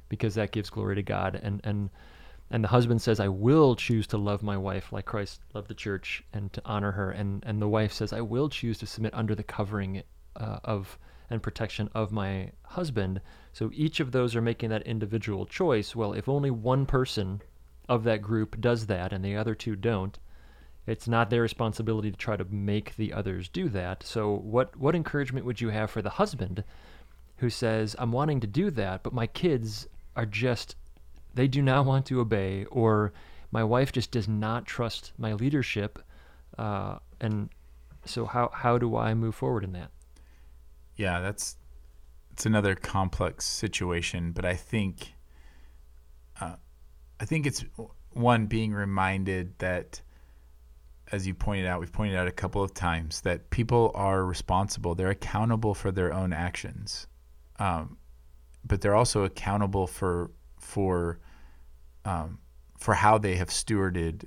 because 0.08 0.36
that 0.36 0.52
gives 0.52 0.70
glory 0.70 0.96
to 0.96 1.04
God." 1.04 1.36
And 1.36 1.60
and 1.66 1.90
and 2.54 2.64
the 2.64 2.68
husband 2.68 3.02
says, 3.02 3.20
"I 3.20 3.30
will 3.30 3.76
choose 3.76 4.06
to 4.08 4.18
love 4.18 4.44
my 4.44 4.56
wife 4.56 4.94
like 4.94 5.06
Christ 5.06 5.42
loved 5.56 5.70
the 5.70 5.74
church 5.74 6.24
and 6.32 6.54
to 6.54 6.62
honor 6.64 6.92
her." 6.92 7.10
And 7.10 7.44
and 7.48 7.60
the 7.60 7.68
wife 7.68 7.92
says, 7.92 8.14
"I 8.14 8.22
will 8.22 8.48
choose 8.48 8.78
to 8.78 8.86
submit 8.86 9.16
under 9.16 9.34
the 9.34 9.44
covering 9.44 10.04
uh, 10.36 10.60
of 10.64 11.00
and 11.32 11.42
protection 11.42 11.90
of 11.96 12.12
my 12.12 12.52
husband." 12.64 13.22
So 13.54 13.72
each 13.74 14.00
of 14.00 14.12
those 14.12 14.36
are 14.36 14.42
making 14.42 14.70
that 14.70 14.84
individual 14.84 15.48
choice. 15.48 15.96
Well, 15.96 16.14
if 16.14 16.30
only 16.30 16.52
one 16.52 16.86
person 16.86 17.42
of 17.90 18.04
that 18.04 18.22
group 18.22 18.62
does 18.62 18.86
that 18.86 19.12
and 19.12 19.26
the 19.26 19.36
other 19.36 19.56
two 19.56 19.76
don't, 19.76 20.20
it's 20.86 21.08
not 21.08 21.32
their 21.32 21.42
responsibility 21.42 22.12
to 22.12 22.18
try 22.18 22.38
to 22.38 22.46
make 22.46 22.96
the 22.98 23.14
others 23.14 23.50
do 23.50 23.68
that. 23.70 24.04
So 24.04 24.32
what 24.32 24.78
what 24.78 24.94
encouragement 24.94 25.48
would 25.48 25.60
you 25.60 25.70
have 25.70 25.90
for 25.90 26.04
the 26.04 26.18
husband 26.22 26.64
who 27.38 27.50
says, 27.50 27.96
"I'm 27.98 28.12
wanting 28.12 28.42
to 28.42 28.48
do 28.48 28.70
that, 28.70 29.02
but 29.02 29.12
my 29.12 29.26
kids 29.26 29.88
are 30.16 30.28
just 30.28 30.76
they 31.34 31.48
do 31.48 31.62
not 31.62 31.86
want 31.86 32.06
to 32.08 32.20
obey 32.20 32.66
or 32.66 33.14
my 33.52 33.64
wife 33.64 33.92
just 33.92 34.12
does 34.12 34.28
not 34.28 34.66
trust 34.66 35.14
my 35.18 35.34
leadership." 35.34 36.00
Uh, 36.58 37.00
and 37.22 37.50
so 38.06 38.26
how 38.26 38.50
how 38.54 38.78
do 38.78 38.96
I 38.96 39.14
move 39.14 39.36
forward 39.36 39.64
in 39.64 39.74
that? 39.74 39.92
Yeah, 40.96 41.20
that's 41.20 41.58
it's 42.32 42.46
another 42.46 42.76
complex 42.76 43.46
situation, 43.46 44.32
but 44.32 44.46
I 44.46 44.56
think 44.56 45.14
uh, 46.42 46.56
I 47.20 47.26
think 47.26 47.46
it's 47.46 47.64
one 48.12 48.48
being 48.48 48.74
reminded 48.74 49.58
that 49.60 50.02
as 51.12 51.28
you 51.28 51.34
pointed 51.34 51.68
out, 51.68 51.80
we've 51.80 51.92
pointed 51.92 52.16
out 52.16 52.28
a 52.28 52.32
couple 52.32 52.64
of 52.64 52.74
times 52.74 53.22
that 53.22 53.50
people 53.50 53.92
are 53.94 54.26
responsible. 54.26 54.96
They're 54.96 55.10
accountable 55.10 55.76
for 55.76 55.92
their 55.92 56.14
own 56.14 56.34
actions, 56.34 57.08
um, 57.60 57.98
but 58.66 58.82
they're 58.82 58.96
also 58.96 59.24
accountable 59.24 59.86
for 59.86 60.32
for 60.64 61.20
um, 62.06 62.40
for 62.80 62.94
how 62.94 63.18
they 63.18 63.36
have 63.36 63.50
stewarded 63.50 64.26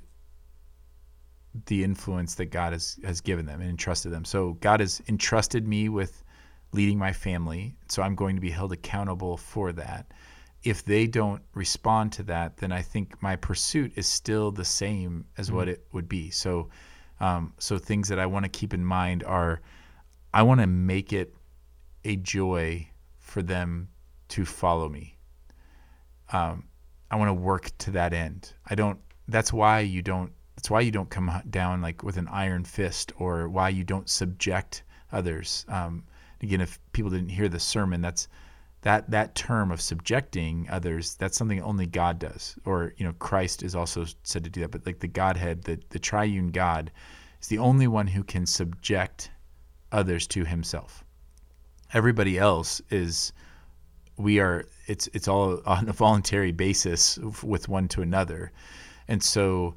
the 1.65 1.83
influence 1.83 2.35
that 2.35 2.47
God 2.47 2.73
has 2.73 2.99
has 3.03 3.21
given 3.21 3.45
them 3.45 3.59
and 3.61 3.69
entrusted 3.69 4.11
them. 4.11 4.25
So 4.25 4.53
God 4.53 4.79
has 4.79 5.01
entrusted 5.07 5.67
me 5.67 5.89
with 5.89 6.23
leading 6.73 6.97
my 6.97 7.13
family, 7.13 7.75
so 7.87 8.01
I'm 8.01 8.15
going 8.15 8.35
to 8.35 8.41
be 8.41 8.49
held 8.49 8.71
accountable 8.71 9.37
for 9.37 9.71
that. 9.73 10.11
If 10.63 10.83
they 10.83 11.07
don't 11.07 11.41
respond 11.53 12.11
to 12.13 12.23
that, 12.23 12.57
then 12.57 12.71
I 12.71 12.81
think 12.81 13.21
my 13.21 13.35
pursuit 13.35 13.93
is 13.95 14.05
still 14.07 14.51
the 14.51 14.65
same 14.65 15.25
as 15.37 15.51
what 15.51 15.69
it 15.69 15.85
would 15.93 16.09
be. 16.09 16.29
So, 16.29 16.69
um, 17.19 17.53
so 17.57 17.77
things 17.77 18.09
that 18.09 18.19
I 18.19 18.25
want 18.25 18.43
to 18.43 18.49
keep 18.49 18.73
in 18.73 18.83
mind 18.83 19.23
are, 19.23 19.61
I 20.33 20.43
want 20.43 20.59
to 20.61 20.67
make 20.67 21.13
it 21.13 21.33
a 22.03 22.17
joy 22.17 22.89
for 23.17 23.41
them 23.41 23.89
to 24.29 24.45
follow 24.45 24.89
me. 24.89 25.16
Um, 26.31 26.65
I 27.09 27.15
want 27.15 27.29
to 27.29 27.33
work 27.33 27.71
to 27.79 27.91
that 27.91 28.13
end. 28.13 28.53
I 28.65 28.75
don't. 28.75 28.99
That's 29.27 29.53
why 29.53 29.79
you 29.79 30.01
don't. 30.01 30.31
That's 30.55 30.69
why 30.69 30.81
you 30.81 30.91
don't 30.91 31.09
come 31.09 31.31
down 31.49 31.81
like 31.81 32.03
with 32.03 32.17
an 32.17 32.27
iron 32.29 32.63
fist, 32.63 33.13
or 33.17 33.47
why 33.47 33.69
you 33.69 33.83
don't 33.83 34.09
subject 34.09 34.83
others. 35.11 35.65
Um, 35.69 36.03
again, 36.41 36.61
if 36.61 36.79
people 36.91 37.11
didn't 37.11 37.29
hear 37.29 37.49
the 37.49 37.59
sermon, 37.59 38.01
that's 38.01 38.27
that 38.81 39.09
that 39.11 39.35
term 39.35 39.71
of 39.71 39.81
subjecting 39.81 40.67
others. 40.69 41.15
That's 41.15 41.37
something 41.37 41.61
only 41.61 41.85
God 41.85 42.19
does, 42.19 42.55
or 42.65 42.93
you 42.97 43.05
know, 43.05 43.13
Christ 43.13 43.63
is 43.63 43.75
also 43.75 44.05
said 44.23 44.43
to 44.43 44.49
do 44.49 44.61
that. 44.61 44.71
But 44.71 44.85
like 44.85 44.99
the 44.99 45.07
Godhead, 45.07 45.63
the 45.63 45.79
the 45.89 45.99
triune 45.99 46.49
God, 46.49 46.91
is 47.41 47.47
the 47.47 47.59
only 47.59 47.87
one 47.87 48.07
who 48.07 48.23
can 48.23 48.45
subject 48.45 49.31
others 49.91 50.27
to 50.27 50.45
Himself. 50.45 51.03
Everybody 51.93 52.37
else 52.37 52.81
is 52.89 53.31
we 54.17 54.39
are 54.39 54.65
it's 54.87 55.07
it's 55.13 55.27
all 55.27 55.61
on 55.65 55.89
a 55.89 55.93
voluntary 55.93 56.51
basis 56.51 57.17
with 57.43 57.69
one 57.69 57.87
to 57.89 58.01
another. 58.01 58.51
And 59.07 59.21
so 59.23 59.75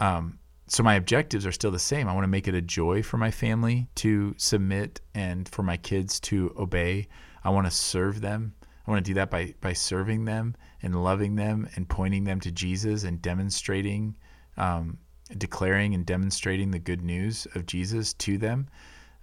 um, 0.00 0.38
so 0.66 0.82
my 0.82 0.94
objectives 0.94 1.46
are 1.46 1.52
still 1.52 1.70
the 1.70 1.78
same. 1.78 2.08
I 2.08 2.12
want 2.12 2.24
to 2.24 2.28
make 2.28 2.48
it 2.48 2.54
a 2.54 2.60
joy 2.60 3.02
for 3.02 3.16
my 3.16 3.30
family 3.30 3.88
to 3.96 4.34
submit 4.36 5.00
and 5.14 5.48
for 5.48 5.62
my 5.62 5.76
kids 5.76 6.18
to 6.20 6.54
obey. 6.58 7.08
I 7.44 7.50
want 7.50 7.66
to 7.66 7.70
serve 7.70 8.20
them. 8.20 8.52
I 8.86 8.90
want 8.90 9.04
to 9.04 9.10
do 9.10 9.14
that 9.14 9.30
by 9.30 9.54
by 9.60 9.72
serving 9.72 10.24
them 10.24 10.56
and 10.82 11.02
loving 11.02 11.34
them 11.34 11.68
and 11.74 11.88
pointing 11.88 12.24
them 12.24 12.40
to 12.40 12.52
jesus 12.52 13.04
and 13.04 13.20
demonstrating 13.20 14.16
um, 14.56 14.98
declaring 15.36 15.94
and 15.94 16.06
demonstrating 16.06 16.70
the 16.70 16.78
good 16.78 17.02
news 17.02 17.46
of 17.54 17.66
jesus 17.66 18.14
to 18.14 18.38
them 18.38 18.68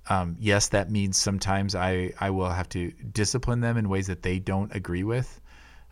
um, 0.10 0.36
yes, 0.40 0.70
that 0.70 0.92
means 0.92 1.18
sometimes 1.18 1.76
I, 1.76 2.14
I 2.20 2.30
will 2.30 2.50
have 2.50 2.68
to 2.70 2.92
discipline 2.92 3.62
them 3.62 3.78
in 3.78 3.88
ways 3.90 4.08
that 4.08 4.22
they 4.22 4.40
don't 4.40 4.74
agree 4.76 5.04
with. 5.04 5.40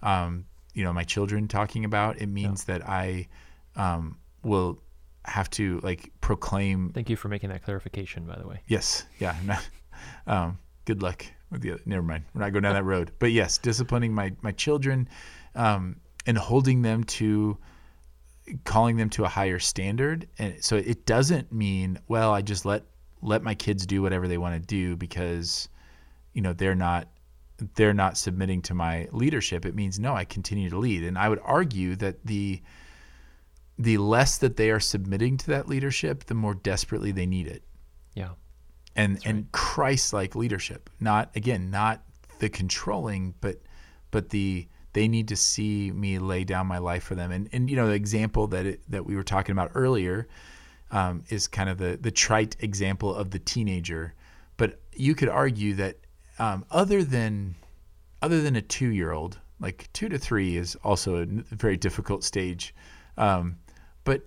Um, 0.02 0.46
you 0.74 0.84
know, 0.84 0.94
my 0.94 1.04
children 1.04 1.48
talking 1.48 1.86
about 1.86 2.22
it 2.22 2.28
means 2.28 2.66
that 2.66 2.88
I 2.88 3.28
um, 3.76 4.18
will 4.44 4.82
have 5.24 5.50
to 5.52 5.80
like 5.82 6.12
proclaim. 6.22 6.90
Thank 6.90 7.10
you 7.10 7.16
for 7.16 7.28
making 7.28 7.50
that 7.50 7.64
clarification, 7.64 8.26
by 8.26 8.38
the 8.38 8.48
way. 8.48 8.62
Yes, 8.68 9.06
yeah. 9.20 9.36
no, 9.46 9.58
um, 10.28 10.60
good 10.86 11.02
luck 11.02 11.26
with 11.50 11.62
the. 11.62 11.80
Never 11.86 12.04
mind. 12.04 12.26
We're 12.34 12.42
not 12.42 12.52
going 12.52 12.64
down 12.64 12.74
that 12.74 12.84
road. 12.84 13.12
But 13.20 13.32
yes, 13.32 13.58
disciplining 13.58 14.14
my 14.14 14.34
my 14.42 14.52
children 14.52 15.08
um, 15.56 15.98
and 16.26 16.38
holding 16.38 16.82
them 16.82 17.04
to 17.06 17.58
calling 18.66 18.98
them 18.98 19.10
to 19.10 19.24
a 19.24 19.28
higher 19.28 19.60
standard 19.60 20.28
and 20.38 20.62
so 20.64 20.76
it 20.76 21.06
doesn't 21.06 21.54
mean 21.54 21.98
well 22.08 22.34
i 22.34 22.42
just 22.42 22.66
let 22.66 22.84
let 23.22 23.44
my 23.44 23.56
kids 23.56 23.86
do 23.86 24.02
whatever 24.02 24.28
they 24.28 24.38
want 24.38 24.56
to 24.56 24.66
do 24.66 24.96
because 24.96 25.70
you 26.34 26.42
know 26.42 26.54
they're 26.54 26.76
not 26.76 27.08
they're 27.76 27.94
not 27.94 28.18
submitting 28.18 28.62
to 28.62 28.74
my 28.74 29.08
leadership 29.12 29.66
it 29.66 29.76
means 29.76 30.00
no 30.00 30.16
i 30.16 30.26
continue 30.26 30.70
to 30.70 30.78
lead. 30.78 31.04
And 31.04 31.18
i 31.18 31.30
would 31.30 31.40
argue 31.44 31.96
that 31.98 32.26
the 32.26 32.62
the 33.78 33.98
less 33.98 34.38
that 34.40 34.58
they 34.58 34.70
are 34.70 34.80
submitting 34.80 35.38
to 35.38 35.48
that 35.48 35.68
leadership 35.68 36.26
the 36.26 36.36
more 36.36 36.54
desperately 36.54 37.12
they 37.12 37.26
need 37.26 37.48
it. 37.48 37.64
Yeah. 38.14 38.32
and 38.96 39.20
and 39.26 39.52
christ-like 39.52 40.36
leadership 40.36 40.90
not 41.00 41.32
again 41.36 41.70
not 41.72 42.04
the 42.40 42.50
controlling 42.50 43.36
but 43.40 43.62
but 44.12 44.30
the 44.30 44.68
they 44.94 45.08
need 45.08 45.28
to 45.30 45.36
see 45.36 45.92
me 45.92 46.20
lay 46.20 46.44
down 46.44 46.68
my 46.68 46.78
life 46.78 47.04
for 47.04 47.16
them. 47.16 47.32
And 47.32 47.50
and 47.54 47.70
you 47.70 47.76
know 47.76 47.88
the 47.88 47.94
example 47.94 48.48
that 48.48 48.66
it, 48.66 48.82
that 48.90 49.06
we 49.06 49.16
were 49.16 49.24
talking 49.24 49.54
about 49.54 49.72
earlier 49.74 50.28
um, 50.92 51.24
is 51.30 51.48
kind 51.48 51.70
of 51.70 51.78
the 51.78 51.98
the 52.02 52.12
trite 52.12 52.56
example 52.60 53.14
of 53.14 53.32
the 53.32 53.40
teenager, 53.40 54.14
but 54.58 54.80
you 54.94 55.16
could 55.16 55.30
argue 55.30 55.74
that 55.76 55.98
um, 56.40 56.66
other 56.70 57.04
than 57.04 57.56
other 58.22 58.42
than 58.42 58.56
a 58.56 58.62
two 58.62 58.90
year 58.90 59.12
old, 59.12 59.40
like 59.60 59.90
two 59.94 60.10
to 60.10 60.18
three 60.18 60.58
is 60.58 60.76
also 60.84 61.24
a 61.24 61.26
very 61.26 61.78
difficult 61.78 62.24
stage, 62.24 62.76
um, 63.18 63.58
but 64.04 64.22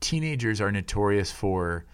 teenagers 0.00 0.60
are 0.60 0.70
notorious 0.70 1.32
for 1.32 1.84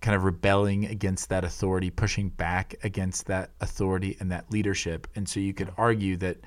kind 0.00 0.16
of 0.16 0.24
rebelling 0.24 0.86
against 0.86 1.28
that 1.28 1.44
authority, 1.44 1.88
pushing 1.88 2.28
back 2.28 2.74
against 2.82 3.26
that 3.26 3.50
authority 3.60 4.16
and 4.18 4.32
that 4.32 4.50
leadership, 4.50 5.06
and 5.14 5.28
so 5.28 5.38
you 5.38 5.54
could 5.54 5.72
argue 5.76 6.16
that 6.16 6.38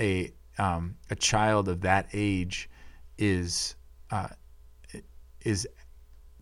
a 0.00 0.32
um, 0.58 0.96
a 1.10 1.14
child 1.14 1.68
of 1.68 1.82
that 1.82 2.08
age 2.12 2.68
is 3.18 3.76
uh, 4.10 4.28
is 5.42 5.66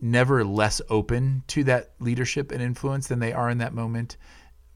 never 0.00 0.44
less 0.44 0.80
open 0.90 1.42
to 1.48 1.64
that 1.64 1.92
leadership 1.98 2.52
and 2.52 2.62
influence 2.62 3.08
than 3.08 3.18
they 3.18 3.32
are 3.32 3.50
in 3.50 3.58
that 3.58 3.74
moment, 3.74 4.16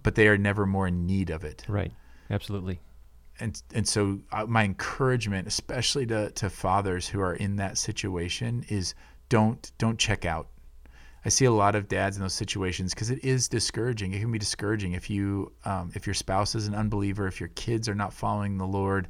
but 0.02 0.14
they 0.14 0.28
are 0.28 0.38
never 0.38 0.66
more 0.66 0.86
in 0.86 1.06
need 1.06 1.30
of 1.30 1.44
it. 1.44 1.64
Right. 1.68 1.92
Absolutely. 2.30 2.80
And 3.38 3.60
and 3.74 3.88
so 3.88 4.20
uh, 4.32 4.46
my 4.46 4.64
encouragement, 4.64 5.48
especially 5.48 6.06
to 6.06 6.30
to 6.30 6.50
fathers 6.50 7.08
who 7.08 7.20
are 7.20 7.34
in 7.34 7.56
that 7.56 7.78
situation, 7.78 8.64
is 8.68 8.94
don't 9.28 9.72
don't 9.78 9.98
check 9.98 10.24
out. 10.24 10.48
I 11.24 11.28
see 11.28 11.44
a 11.44 11.52
lot 11.52 11.74
of 11.74 11.88
dads 11.88 12.16
in 12.16 12.22
those 12.22 12.34
situations 12.34 12.94
because 12.94 13.10
it 13.10 13.22
is 13.24 13.48
discouraging. 13.48 14.14
It 14.14 14.20
can 14.20 14.32
be 14.32 14.38
discouraging 14.38 14.92
if 14.92 15.10
you 15.10 15.52
um, 15.64 15.90
if 15.94 16.06
your 16.06 16.14
spouse 16.14 16.54
is 16.54 16.66
an 16.66 16.74
unbeliever, 16.74 17.26
if 17.26 17.40
your 17.40 17.50
kids 17.50 17.88
are 17.88 17.94
not 17.94 18.12
following 18.12 18.58
the 18.58 18.66
Lord, 18.66 19.08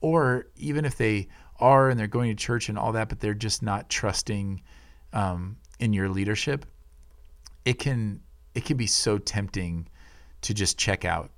or 0.00 0.46
even 0.56 0.84
if 0.84 0.96
they 0.96 1.28
are 1.58 1.90
and 1.90 1.98
they're 1.98 2.06
going 2.06 2.30
to 2.30 2.34
church 2.34 2.68
and 2.68 2.78
all 2.78 2.92
that, 2.92 3.08
but 3.08 3.20
they're 3.20 3.34
just 3.34 3.62
not 3.62 3.90
trusting 3.90 4.62
um, 5.12 5.56
in 5.78 5.92
your 5.92 6.08
leadership. 6.08 6.66
It 7.64 7.78
can 7.78 8.20
it 8.54 8.64
can 8.64 8.76
be 8.76 8.86
so 8.86 9.18
tempting 9.18 9.88
to 10.42 10.54
just 10.54 10.78
check 10.78 11.04
out 11.04 11.30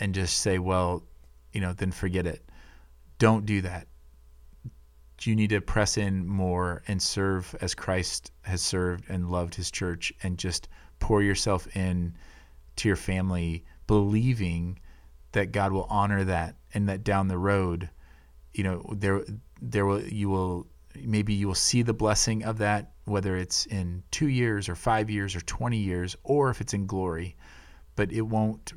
and 0.00 0.14
just 0.14 0.38
say, 0.38 0.58
well, 0.58 1.02
you 1.52 1.60
know, 1.60 1.72
then 1.72 1.92
forget 1.92 2.26
it. 2.26 2.44
Don't 3.18 3.46
do 3.46 3.60
that 3.62 3.88
you 5.26 5.34
need 5.34 5.50
to 5.50 5.60
press 5.60 5.96
in 5.96 6.26
more 6.26 6.82
and 6.86 7.02
serve 7.02 7.54
as 7.60 7.74
Christ 7.74 8.30
has 8.42 8.62
served 8.62 9.04
and 9.08 9.30
loved 9.30 9.54
his 9.54 9.70
church 9.70 10.12
and 10.22 10.38
just 10.38 10.68
pour 11.00 11.22
yourself 11.22 11.66
in 11.76 12.14
to 12.76 12.88
your 12.88 12.96
family 12.96 13.64
believing 13.86 14.78
that 15.32 15.52
God 15.52 15.72
will 15.72 15.86
honor 15.90 16.24
that 16.24 16.56
and 16.74 16.88
that 16.88 17.04
down 17.04 17.28
the 17.28 17.38
road 17.38 17.90
you 18.52 18.64
know 18.64 18.84
there 18.96 19.24
there 19.60 19.86
will 19.86 20.02
you 20.02 20.28
will 20.28 20.66
maybe 20.94 21.34
you 21.34 21.46
will 21.46 21.54
see 21.54 21.82
the 21.82 21.92
blessing 21.92 22.44
of 22.44 22.58
that 22.58 22.92
whether 23.08 23.36
it's 23.36 23.66
in 23.66 24.02
2 24.10 24.28
years 24.28 24.68
or 24.68 24.74
5 24.74 25.10
years 25.10 25.34
or 25.36 25.40
20 25.40 25.76
years 25.76 26.16
or 26.24 26.50
if 26.50 26.60
it's 26.60 26.74
in 26.74 26.86
glory 26.86 27.36
but 27.96 28.12
it 28.12 28.22
won't 28.22 28.72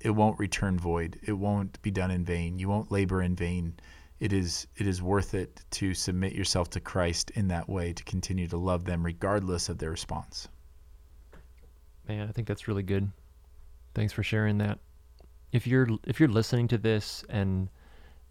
it 0.00 0.10
won't 0.10 0.38
return 0.38 0.78
void 0.78 1.18
it 1.22 1.32
won't 1.32 1.80
be 1.82 1.90
done 1.90 2.10
in 2.10 2.24
vain 2.24 2.58
you 2.58 2.68
won't 2.68 2.92
labor 2.92 3.22
in 3.22 3.34
vain 3.34 3.74
it 4.20 4.32
is 4.32 4.66
it 4.76 4.86
is 4.86 5.02
worth 5.02 5.34
it 5.34 5.60
to 5.70 5.92
submit 5.92 6.32
yourself 6.32 6.70
to 6.70 6.80
Christ 6.80 7.30
in 7.32 7.48
that 7.48 7.68
way 7.68 7.92
to 7.92 8.04
continue 8.04 8.46
to 8.48 8.56
love 8.56 8.84
them 8.84 9.04
regardless 9.04 9.68
of 9.68 9.78
their 9.78 9.90
response. 9.90 10.48
Man, 12.08 12.28
I 12.28 12.32
think 12.32 12.46
that's 12.46 12.68
really 12.68 12.82
good. 12.82 13.10
Thanks 13.94 14.12
for 14.12 14.22
sharing 14.22 14.58
that. 14.58 14.78
If 15.52 15.66
you're 15.66 15.88
if 16.06 16.20
you're 16.20 16.28
listening 16.28 16.68
to 16.68 16.78
this 16.78 17.24
and 17.28 17.68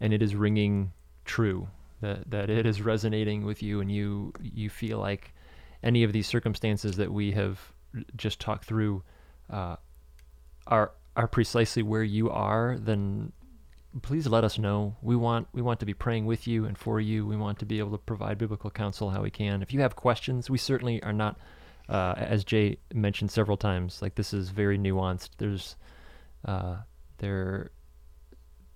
and 0.00 0.12
it 0.12 0.22
is 0.22 0.34
ringing 0.34 0.92
true 1.24 1.68
that 2.04 2.30
that 2.30 2.50
it 2.50 2.66
is 2.66 2.80
resonating 2.80 3.44
with 3.44 3.62
you 3.62 3.80
and 3.80 3.90
you 3.90 4.32
you 4.42 4.70
feel 4.70 4.98
like 4.98 5.34
any 5.82 6.02
of 6.02 6.12
these 6.12 6.26
circumstances 6.26 6.96
that 6.96 7.12
we 7.12 7.32
have 7.32 7.60
just 8.16 8.40
talked 8.40 8.64
through 8.64 9.02
uh, 9.50 9.76
are 10.66 10.92
are 11.16 11.28
precisely 11.28 11.82
where 11.82 12.02
you 12.02 12.28
are, 12.30 12.76
then 12.78 13.32
please 14.02 14.26
let 14.26 14.44
us 14.44 14.58
know. 14.58 14.96
We 15.02 15.16
want 15.16 15.48
we 15.52 15.62
want 15.62 15.80
to 15.80 15.86
be 15.86 15.94
praying 15.94 16.26
with 16.26 16.46
you 16.46 16.64
and 16.64 16.76
for 16.76 17.00
you. 17.00 17.26
We 17.26 17.36
want 17.36 17.58
to 17.60 17.66
be 17.66 17.78
able 17.78 17.92
to 17.92 17.98
provide 17.98 18.38
biblical 18.38 18.70
counsel 18.70 19.10
how 19.10 19.22
we 19.22 19.30
can. 19.30 19.62
If 19.62 19.72
you 19.72 19.80
have 19.80 19.94
questions, 19.94 20.50
we 20.50 20.58
certainly 20.58 21.02
are 21.02 21.12
not, 21.12 21.38
uh, 21.88 22.14
as 22.16 22.44
Jay 22.44 22.78
mentioned 22.92 23.30
several 23.30 23.56
times. 23.56 24.02
Like 24.02 24.16
this 24.16 24.32
is 24.32 24.50
very 24.50 24.78
nuanced. 24.78 25.30
There's 25.38 25.76
uh, 26.44 26.76
there 27.18 27.70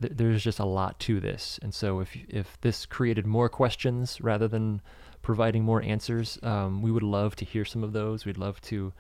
th- 0.01 0.13
there's 0.17 0.43
just 0.43 0.59
a 0.59 0.65
lot 0.65 0.99
to 1.01 1.21
this, 1.21 1.59
and 1.63 1.75
so 1.75 2.01
if 2.01 2.17
if 2.29 2.61
this 2.61 2.87
created 2.87 3.27
more 3.27 3.49
questions 3.49 4.21
rather 4.21 4.49
than 4.49 4.81
providing 5.23 5.65
more 5.65 5.83
answers, 5.83 6.39
um, 6.43 6.83
we 6.83 6.91
would 6.91 7.03
love 7.03 7.37
to 7.37 7.45
hear 7.45 7.65
some 7.65 7.85
of 7.85 7.93
those. 7.93 8.25
We'd 8.25 8.39
love 8.39 8.61
to. 8.63 8.93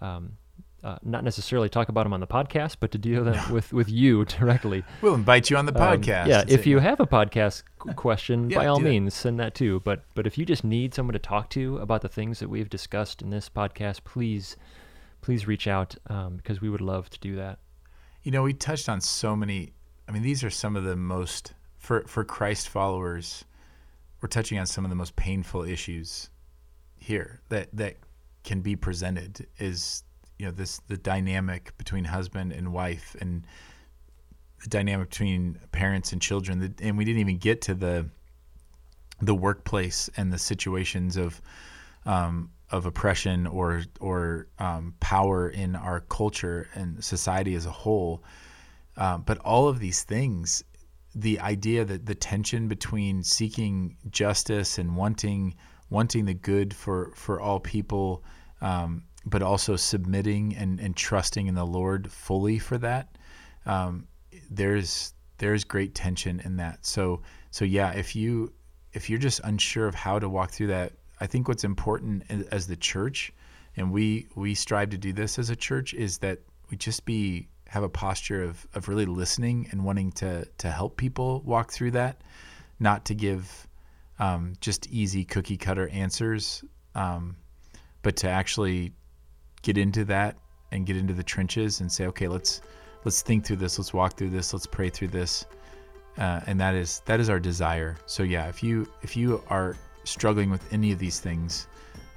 Um, 0.00 0.36
uh, 0.84 0.98
not 1.02 1.24
necessarily 1.24 1.70
talk 1.70 1.88
about 1.88 2.02
them 2.04 2.12
on 2.12 2.20
the 2.20 2.26
podcast, 2.26 2.76
but 2.78 2.92
to 2.92 2.98
deal 2.98 3.24
with, 3.50 3.72
with 3.72 3.88
you 3.88 4.26
directly. 4.26 4.84
We'll 5.00 5.14
invite 5.14 5.48
you 5.48 5.56
on 5.56 5.64
the 5.64 5.72
um, 5.74 5.80
podcast. 5.80 6.24
Um, 6.24 6.28
yeah, 6.28 6.44
if 6.46 6.66
you 6.66 6.78
have 6.78 7.00
a 7.00 7.06
podcast 7.06 7.62
question, 7.96 8.50
yeah, 8.50 8.58
by 8.58 8.66
all 8.66 8.80
means, 8.80 9.14
that. 9.14 9.20
send 9.20 9.40
that 9.40 9.54
too. 9.54 9.80
But 9.80 10.04
but 10.14 10.26
if 10.26 10.36
you 10.36 10.44
just 10.44 10.62
need 10.62 10.92
someone 10.92 11.14
to 11.14 11.18
talk 11.18 11.48
to 11.50 11.78
about 11.78 12.02
the 12.02 12.08
things 12.10 12.38
that 12.40 12.50
we've 12.50 12.68
discussed 12.68 13.22
in 13.22 13.30
this 13.30 13.48
podcast, 13.48 14.04
please 14.04 14.56
please 15.22 15.46
reach 15.46 15.66
out 15.66 15.96
um, 16.08 16.36
because 16.36 16.60
we 16.60 16.68
would 16.68 16.82
love 16.82 17.08
to 17.08 17.18
do 17.18 17.34
that. 17.36 17.58
You 18.22 18.30
know, 18.30 18.42
we 18.42 18.52
touched 18.52 18.90
on 18.90 19.00
so 19.00 19.34
many. 19.34 19.72
I 20.08 20.12
mean, 20.12 20.22
these 20.22 20.44
are 20.44 20.50
some 20.50 20.76
of 20.76 20.84
the 20.84 20.96
most 20.96 21.54
for 21.78 22.02
for 22.06 22.24
Christ 22.24 22.68
followers. 22.68 23.44
We're 24.20 24.28
touching 24.28 24.58
on 24.58 24.66
some 24.66 24.84
of 24.84 24.90
the 24.90 24.96
most 24.96 25.16
painful 25.16 25.64
issues 25.64 26.30
here 26.96 27.40
that 27.50 27.68
that 27.74 27.96
can 28.42 28.60
be 28.60 28.76
presented 28.76 29.46
is 29.58 30.02
you 30.38 30.46
know 30.46 30.52
this 30.52 30.80
the 30.88 30.96
dynamic 30.96 31.76
between 31.78 32.04
husband 32.04 32.52
and 32.52 32.72
wife 32.72 33.16
and 33.20 33.46
the 34.62 34.68
dynamic 34.68 35.10
between 35.10 35.58
parents 35.72 36.12
and 36.12 36.22
children 36.22 36.74
and 36.80 36.96
we 36.96 37.04
didn't 37.04 37.20
even 37.20 37.38
get 37.38 37.60
to 37.62 37.74
the 37.74 38.06
the 39.20 39.34
workplace 39.34 40.10
and 40.16 40.32
the 40.32 40.38
situations 40.38 41.16
of 41.16 41.40
um, 42.06 42.50
of 42.70 42.86
oppression 42.86 43.46
or 43.46 43.84
or 44.00 44.48
um, 44.58 44.94
power 45.00 45.48
in 45.48 45.76
our 45.76 46.00
culture 46.00 46.68
and 46.74 47.02
society 47.02 47.54
as 47.54 47.66
a 47.66 47.70
whole. 47.70 48.22
Uh, 48.96 49.18
but 49.18 49.38
all 49.38 49.68
of 49.68 49.78
these 49.78 50.02
things, 50.02 50.64
the 51.14 51.40
idea 51.40 51.84
that 51.84 52.06
the 52.06 52.14
tension 52.14 52.68
between 52.68 53.22
seeking 53.22 53.96
justice 54.10 54.78
and 54.78 54.96
wanting 54.96 55.54
wanting 55.90 56.24
the 56.24 56.34
good 56.34 56.74
for 56.74 57.12
for 57.14 57.40
all 57.40 57.60
people 57.60 58.24
um, 58.60 59.04
but 59.26 59.42
also 59.42 59.76
submitting 59.76 60.56
and, 60.56 60.80
and 60.80 60.96
trusting 60.96 61.46
in 61.46 61.54
the 61.54 61.64
Lord 61.64 62.10
fully 62.10 62.58
for 62.58 62.78
that. 62.78 63.16
Um, 63.66 64.06
there's 64.50 65.14
there's 65.38 65.64
great 65.64 65.94
tension 65.94 66.40
in 66.44 66.56
that. 66.56 66.84
So 66.86 67.22
so 67.50 67.64
yeah, 67.64 67.92
if 67.92 68.14
you 68.16 68.52
if 68.92 69.10
you're 69.10 69.18
just 69.18 69.40
unsure 69.44 69.86
of 69.86 69.94
how 69.94 70.18
to 70.18 70.28
walk 70.28 70.50
through 70.50 70.68
that, 70.68 70.92
I 71.20 71.26
think 71.26 71.48
what's 71.48 71.64
important 71.64 72.24
as 72.50 72.66
the 72.66 72.76
church, 72.76 73.32
and 73.76 73.92
we 73.92 74.28
we 74.34 74.54
strive 74.54 74.90
to 74.90 74.98
do 74.98 75.12
this 75.12 75.38
as 75.38 75.50
a 75.50 75.56
church, 75.56 75.94
is 75.94 76.18
that 76.18 76.40
we 76.70 76.76
just 76.76 77.04
be 77.04 77.48
have 77.74 77.82
a 77.82 77.88
posture 77.88 78.44
of 78.44 78.66
of 78.74 78.88
really 78.88 79.04
listening 79.04 79.66
and 79.72 79.84
wanting 79.84 80.12
to 80.12 80.44
to 80.58 80.70
help 80.70 80.96
people 80.96 81.42
walk 81.44 81.72
through 81.72 81.90
that, 81.90 82.22
not 82.78 83.04
to 83.06 83.14
give 83.16 83.66
um, 84.20 84.52
just 84.60 84.86
easy 84.90 85.24
cookie 85.24 85.56
cutter 85.56 85.88
answers, 85.88 86.62
um, 86.94 87.34
but 88.02 88.14
to 88.14 88.28
actually 88.28 88.92
get 89.62 89.76
into 89.76 90.04
that 90.04 90.36
and 90.70 90.86
get 90.86 90.96
into 90.96 91.12
the 91.12 91.22
trenches 91.24 91.80
and 91.80 91.90
say, 91.90 92.06
okay, 92.06 92.28
let's 92.28 92.60
let's 93.04 93.22
think 93.22 93.44
through 93.44 93.56
this, 93.56 93.76
let's 93.76 93.92
walk 93.92 94.16
through 94.16 94.30
this, 94.30 94.52
let's 94.52 94.68
pray 94.68 94.88
through 94.88 95.08
this, 95.08 95.44
uh, 96.16 96.42
and 96.46 96.60
that 96.60 96.76
is 96.76 97.02
that 97.06 97.18
is 97.18 97.28
our 97.28 97.40
desire. 97.40 97.96
So 98.06 98.22
yeah, 98.22 98.46
if 98.46 98.62
you 98.62 98.86
if 99.02 99.16
you 99.16 99.42
are 99.48 99.76
struggling 100.04 100.48
with 100.48 100.72
any 100.72 100.92
of 100.92 101.00
these 101.00 101.18
things, 101.18 101.66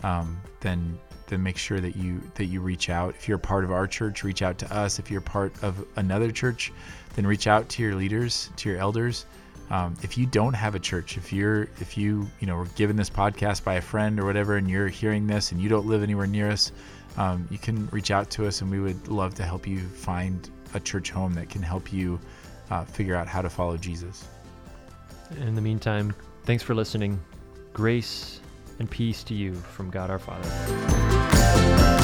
um, 0.04 0.40
then 0.60 1.00
then 1.28 1.44
make 1.44 1.58
sure 1.58 1.80
that 1.80 1.96
you 1.96 2.22
that 2.36 2.46
you 2.46 2.62
reach 2.62 2.90
out. 2.90 3.16
If 3.16 3.28
you're 3.28 3.38
a 3.38 3.40
part 3.40 3.64
of 3.64 3.72
our 3.72 3.88
church, 3.88 4.24
reach 4.24 4.42
out 4.42 4.58
to 4.60 4.74
us. 4.74 5.00
If 5.00 5.12
you're 5.12 5.22
part 5.22 5.52
of 5.64 5.86
another 5.96 6.32
church, 6.32 6.72
then 7.16 7.28
reach 7.28 7.48
out 7.48 7.70
to 7.70 7.84
your 7.84 7.96
leaders, 7.96 8.50
to 8.58 8.70
your 8.70 8.80
elders. 8.80 9.26
Um, 9.70 9.96
if 10.02 10.18
you 10.18 10.26
don't 10.26 10.54
have 10.54 10.76
a 10.76 10.80
church, 10.80 11.18
if 11.18 11.34
you're 11.34 11.64
if 11.80 11.98
you 11.98 12.28
you 12.40 12.48
know 12.48 12.56
were 12.56 12.66
given 12.76 12.96
this 12.96 13.10
podcast 13.10 13.64
by 13.64 13.76
a 13.76 13.82
friend 13.82 14.20
or 14.20 14.26
whatever, 14.26 14.56
and 14.56 14.70
you're 14.70 14.88
hearing 14.88 15.28
this 15.28 15.52
and 15.52 15.62
you 15.62 15.68
don't 15.68 15.86
live 15.86 16.04
anywhere 16.04 16.28
near 16.28 16.50
us, 16.50 16.72
um, 17.18 17.48
you 17.52 17.58
can 17.58 17.88
reach 17.88 18.12
out 18.12 18.30
to 18.32 18.48
us 18.48 18.62
and 18.62 18.72
we 18.72 18.80
would 18.80 19.08
love 19.08 19.36
to 19.36 19.44
help 19.44 19.68
you 19.68 19.80
find 19.80 20.50
a 20.74 20.80
church 20.80 21.12
home 21.12 21.34
that 21.34 21.50
can 21.50 21.62
help 21.62 21.92
you 21.92 22.20
uh, 22.72 22.86
figure 22.86 23.16
out 23.16 23.28
how 23.28 23.42
to 23.42 23.50
follow 23.50 23.76
Jesus. 23.76 24.26
In 25.42 25.56
the 25.56 25.62
meantime, 25.62 26.14
thanks 26.44 26.64
for 26.64 26.74
listening. 26.74 27.20
Grace 27.74 28.40
and 28.80 28.90
peace 28.90 29.24
to 29.26 29.34
you 29.34 29.56
from 29.56 29.90
God 29.90 30.10
our 30.10 30.20
Father. 30.20 31.97